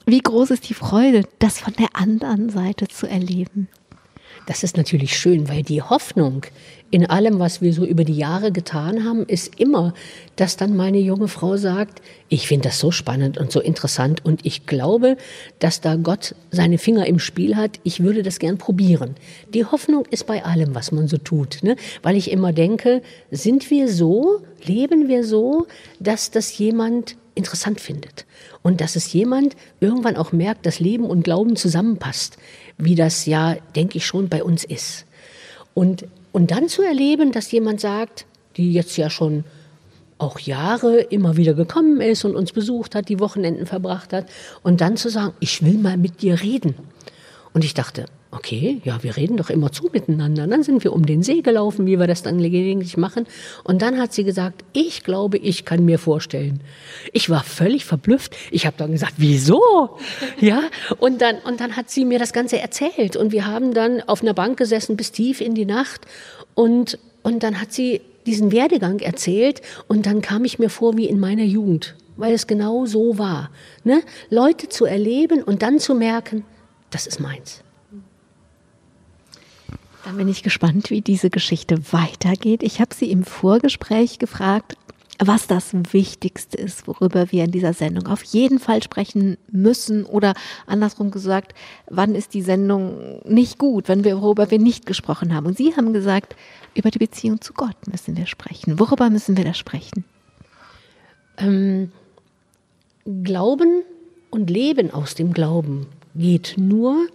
[0.05, 3.67] wie groß ist die Freude, das von der anderen Seite zu erleben?
[4.45, 6.43] Das ist natürlich schön, weil die Hoffnung
[6.91, 9.93] in allem, was wir so über die Jahre getan haben, ist immer,
[10.35, 14.45] dass dann meine junge Frau sagt, ich finde das so spannend und so interessant und
[14.45, 15.17] ich glaube,
[15.59, 17.79] dass da Gott seine Finger im Spiel hat.
[17.83, 19.15] Ich würde das gern probieren.
[19.53, 21.75] Die Hoffnung ist bei allem, was man so tut, ne?
[22.03, 25.65] weil ich immer denke, sind wir so, leben wir so,
[25.99, 28.25] dass das jemand interessant findet
[28.61, 32.37] und dass es jemand irgendwann auch merkt, dass Leben und Glauben zusammenpasst
[32.77, 35.05] wie das ja, denke ich, schon bei uns ist.
[35.73, 38.25] Und, und dann zu erleben, dass jemand sagt,
[38.57, 39.43] die jetzt ja schon
[40.17, 44.27] auch Jahre immer wieder gekommen ist und uns besucht hat, die Wochenenden verbracht hat,
[44.63, 46.75] und dann zu sagen, ich will mal mit dir reden.
[47.55, 50.45] Und ich dachte, okay, ja, wir reden doch immer zu miteinander.
[50.45, 53.27] dann sind wir um den See gelaufen, wie wir das dann gelegentlich machen.
[53.63, 56.59] Und dann hat sie gesagt, ich glaube, ich kann mir vorstellen.
[57.13, 58.35] Ich war völlig verblüfft.
[58.51, 59.61] Ich habe dann gesagt, wieso?
[60.41, 60.63] Ja,
[60.99, 63.15] und dann, und dann hat sie mir das Ganze erzählt.
[63.15, 66.01] Und wir haben dann auf einer Bank gesessen bis tief in die Nacht.
[66.55, 69.61] Und, und dann hat sie diesen Werdegang erzählt.
[69.87, 73.49] Und dann kam ich mir vor wie in meiner Jugend, weil es genau so war.
[73.85, 74.01] Ne?
[74.29, 76.43] Leute zu erleben und dann zu merken,
[76.89, 77.63] das ist meins.
[80.05, 82.61] Dann bin ich gespannt, wie diese Geschichte weitergeht.
[82.61, 84.77] Ich habe Sie im Vorgespräch gefragt,
[85.19, 90.33] was das Wichtigste ist, worüber wir in dieser Sendung auf jeden Fall sprechen müssen oder
[90.67, 91.53] andersrum gesagt,
[91.89, 95.47] wann ist die Sendung nicht gut, wenn wir, worüber wir nicht gesprochen haben.
[95.47, 96.35] Und Sie haben gesagt,
[96.75, 98.79] über die Beziehung zu Gott müssen wir sprechen.
[98.79, 100.03] Worüber müssen wir da sprechen?
[101.37, 101.91] Ähm,
[103.23, 103.83] Glauben
[104.29, 107.07] und Leben aus dem Glauben geht nur,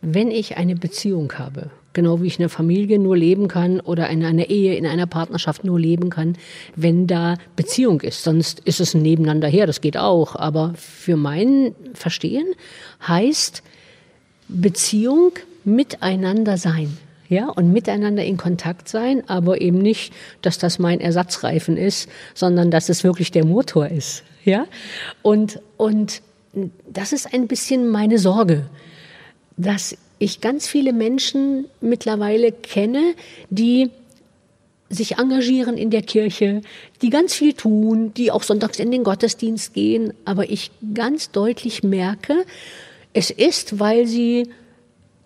[0.00, 4.10] wenn ich eine Beziehung habe Genau wie ich in einer Familie nur leben kann oder
[4.10, 6.36] in einer Ehe, in einer Partnerschaft nur leben kann,
[6.74, 8.24] wenn da Beziehung ist.
[8.24, 10.34] Sonst ist es ein Nebeneinander her, das geht auch.
[10.34, 12.46] Aber für mein Verstehen
[13.06, 13.62] heißt
[14.48, 15.32] Beziehung
[15.64, 16.98] miteinander sein.
[17.28, 22.70] Ja, und miteinander in Kontakt sein, aber eben nicht, dass das mein Ersatzreifen ist, sondern
[22.70, 24.24] dass es wirklich der Motor ist.
[24.44, 24.66] Ja,
[25.22, 26.20] und, und
[26.88, 28.66] das ist ein bisschen meine Sorge,
[29.56, 33.14] dass ich ganz viele Menschen mittlerweile kenne,
[33.50, 33.90] die
[34.88, 36.60] sich engagieren in der Kirche,
[37.02, 41.82] die ganz viel tun, die auch sonntags in den Gottesdienst gehen, aber ich ganz deutlich
[41.82, 42.44] merke,
[43.12, 44.48] es ist, weil sie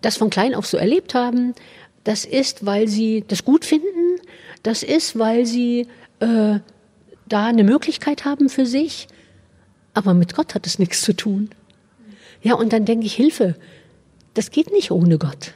[0.01, 1.53] das von klein auf so erlebt haben,
[2.03, 4.19] das ist, weil sie das gut finden,
[4.63, 5.87] das ist, weil sie
[6.19, 6.59] äh,
[7.27, 9.07] da eine Möglichkeit haben für sich,
[9.99, 11.49] aber mit Gott hat es nichts zu tun.
[12.41, 13.55] Ja, und dann denke ich, Hilfe,
[14.33, 15.53] das geht nicht ohne Gott.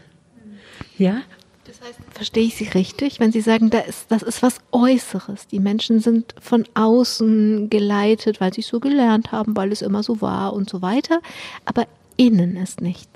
[0.97, 1.21] Ja,
[1.65, 5.47] das heißt, verstehe ich Sie richtig, wenn Sie sagen, da ist, das ist was Äußeres.
[5.47, 10.03] Die Menschen sind von außen geleitet, weil sie es so gelernt haben, weil es immer
[10.03, 11.21] so war und so weiter.
[11.63, 11.87] Aber
[12.17, 13.07] innen ist nichts.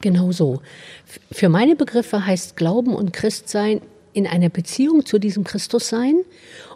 [0.00, 0.62] Genau so.
[1.30, 3.82] Für meine Begriffe heißt Glauben und Christsein
[4.14, 6.16] in einer Beziehung zu diesem Christus sein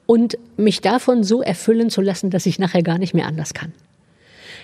[0.06, 3.72] und mich davon so erfüllen zu lassen, dass ich nachher gar nicht mehr anders kann.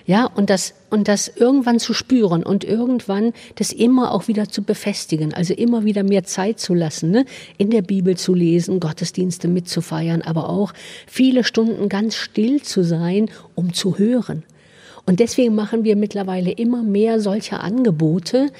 [0.04, 4.62] Ja, und das, und das irgendwann zu spüren und irgendwann das immer auch wieder zu
[4.62, 7.24] befestigen, also immer wieder mehr Zeit zu lassen, ne?
[7.56, 10.72] in der Bibel zu lesen, Gottesdienste mitzufeiern, aber auch
[11.06, 14.42] viele Stunden ganz still zu sein, um zu hören.
[15.06, 18.50] Und deswegen machen wir mittlerweile immer mehr solcher Angebote,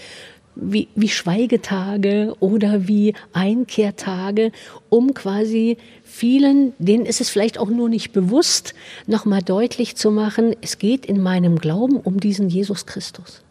[0.55, 4.53] wie, wie Schweigetage oder wie Einkehrtage,
[4.91, 5.79] um quasi
[6.13, 8.75] vielen, denen ist es vielleicht auch nur nicht bewusst,
[9.07, 13.43] nochmal deutlich zu machen, es geht in meinem Glauben um diesen Jesus Christus.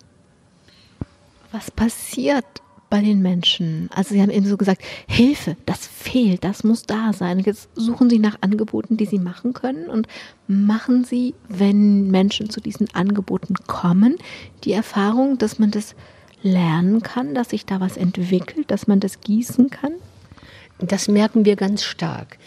[1.52, 2.46] Was passiert
[2.90, 3.90] bei den Menschen?
[3.94, 7.40] Also Sie haben eben so gesagt, Hilfe, das fehlt, das muss da sein.
[7.40, 10.08] Jetzt suchen Sie nach Angeboten, die Sie machen können und
[10.48, 14.18] machen Sie, wenn Menschen zu diesen Angeboten kommen,
[14.64, 15.96] die Erfahrung, dass man das
[16.44, 19.94] lernen kann, dass sich da was entwickelt, dass man das gießen kann?
[20.82, 22.38] Das merken wir ganz stark.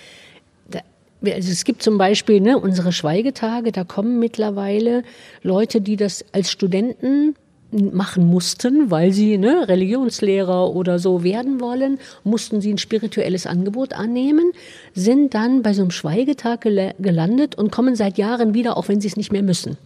[1.24, 5.04] Also es gibt zum Beispiel ne, unsere Schweigetage, da kommen mittlerweile
[5.42, 7.34] Leute, die das als Studenten
[7.70, 13.94] machen mussten, weil sie ne, Religionslehrer oder so werden wollen, mussten sie ein spirituelles Angebot
[13.94, 14.52] annehmen,
[14.94, 19.08] sind dann bei so einem Schweigetag gelandet und kommen seit Jahren wieder, auch wenn sie
[19.08, 19.76] es nicht mehr müssen.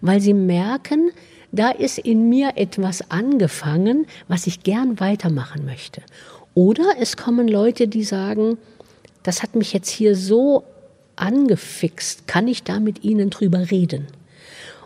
[0.00, 1.10] Weil sie merken,
[1.50, 6.02] da ist in mir etwas angefangen, was ich gern weitermachen möchte.
[6.58, 8.58] Oder es kommen Leute, die sagen,
[9.22, 10.64] das hat mich jetzt hier so
[11.14, 14.08] angefixt, kann ich da mit Ihnen drüber reden?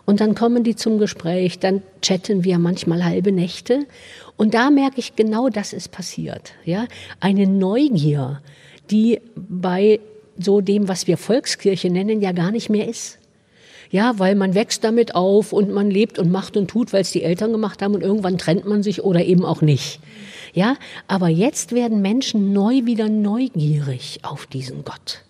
[0.05, 3.87] Und dann kommen die zum Gespräch, dann chatten wir manchmal halbe Nächte.
[4.37, 6.53] Und da merke ich genau, das ist passiert.
[6.63, 6.85] Ja,
[7.19, 8.39] eine Neugier,
[8.91, 9.99] die bei
[10.37, 13.17] so dem, was wir Volkskirche nennen, ja gar nicht mehr ist.
[13.89, 17.11] Ja, weil man wächst damit auf und man lebt und macht und tut, weil es
[17.11, 19.99] die Eltern gemacht haben und irgendwann trennt man sich oder eben auch nicht.
[20.53, 20.75] Ja,
[21.07, 25.23] aber jetzt werden Menschen neu wieder neugierig auf diesen Gott.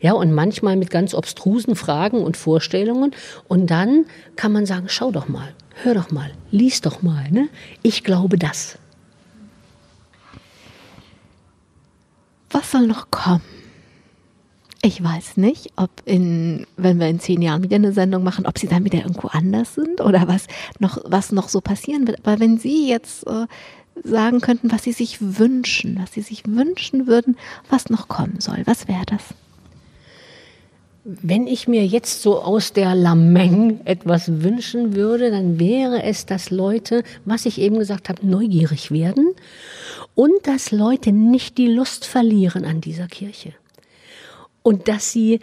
[0.00, 3.12] Ja, und manchmal mit ganz obstrusen Fragen und Vorstellungen.
[3.48, 4.06] Und dann
[4.36, 7.48] kann man sagen, schau doch mal, hör doch mal, lies doch mal, ne?
[7.82, 8.78] Ich glaube das.
[12.50, 13.42] Was soll noch kommen?
[14.82, 18.58] Ich weiß nicht, ob in, wenn wir in zehn Jahren wieder eine Sendung machen, ob
[18.58, 20.46] sie dann wieder irgendwo anders sind oder was
[20.78, 22.18] noch, was noch so passieren wird.
[22.22, 23.46] Aber wenn Sie jetzt äh,
[24.02, 27.36] sagen könnten, was Sie sich wünschen, was Sie sich wünschen würden,
[27.68, 29.22] was noch kommen soll, was wäre das?
[31.04, 36.50] Wenn ich mir jetzt so aus der Lameng etwas wünschen würde, dann wäre es, dass
[36.50, 39.34] Leute, was ich eben gesagt habe, neugierig werden
[40.14, 43.52] und dass Leute nicht die Lust verlieren an dieser Kirche
[44.62, 45.40] und dass sie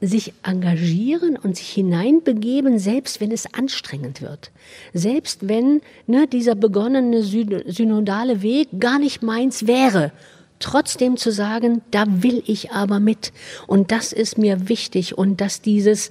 [0.00, 4.50] sich engagieren und sich hineinbegeben, selbst wenn es anstrengend wird.
[4.94, 10.12] Selbst wenn ne, dieser begonnene synodale Weg gar nicht meins wäre.
[10.58, 13.32] Trotzdem zu sagen, da will ich aber mit.
[13.66, 15.16] Und das ist mir wichtig.
[15.16, 16.10] Und dass dieses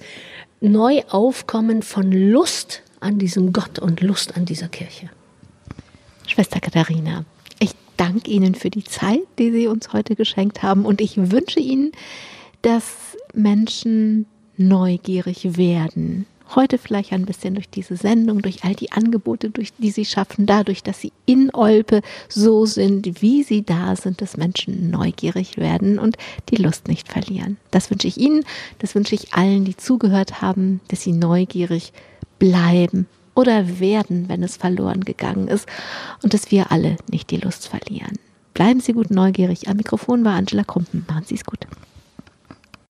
[0.60, 5.08] Neuaufkommen von Lust an diesem Gott und Lust an dieser Kirche.
[6.26, 7.24] Schwester Katharina,
[7.58, 10.84] ich danke Ihnen für die Zeit, die Sie uns heute geschenkt haben.
[10.84, 11.92] Und ich wünsche Ihnen,
[12.62, 14.26] dass Menschen
[14.56, 16.26] neugierig werden.
[16.54, 20.46] Heute vielleicht ein bisschen durch diese Sendung, durch all die Angebote, durch die sie schaffen,
[20.46, 26.00] dadurch, dass sie in Olpe so sind, wie sie da sind, dass Menschen neugierig werden
[26.00, 26.16] und
[26.48, 27.56] die Lust nicht verlieren.
[27.70, 28.44] Das wünsche ich Ihnen,
[28.80, 31.92] das wünsche ich allen, die zugehört haben, dass sie neugierig
[32.40, 33.06] bleiben
[33.36, 35.68] oder werden, wenn es verloren gegangen ist
[36.22, 38.18] und dass wir alle nicht die Lust verlieren.
[38.54, 39.68] Bleiben Sie gut neugierig.
[39.68, 41.06] Am Mikrofon war Angela Krumpen.
[41.08, 41.60] Machen Sie es gut.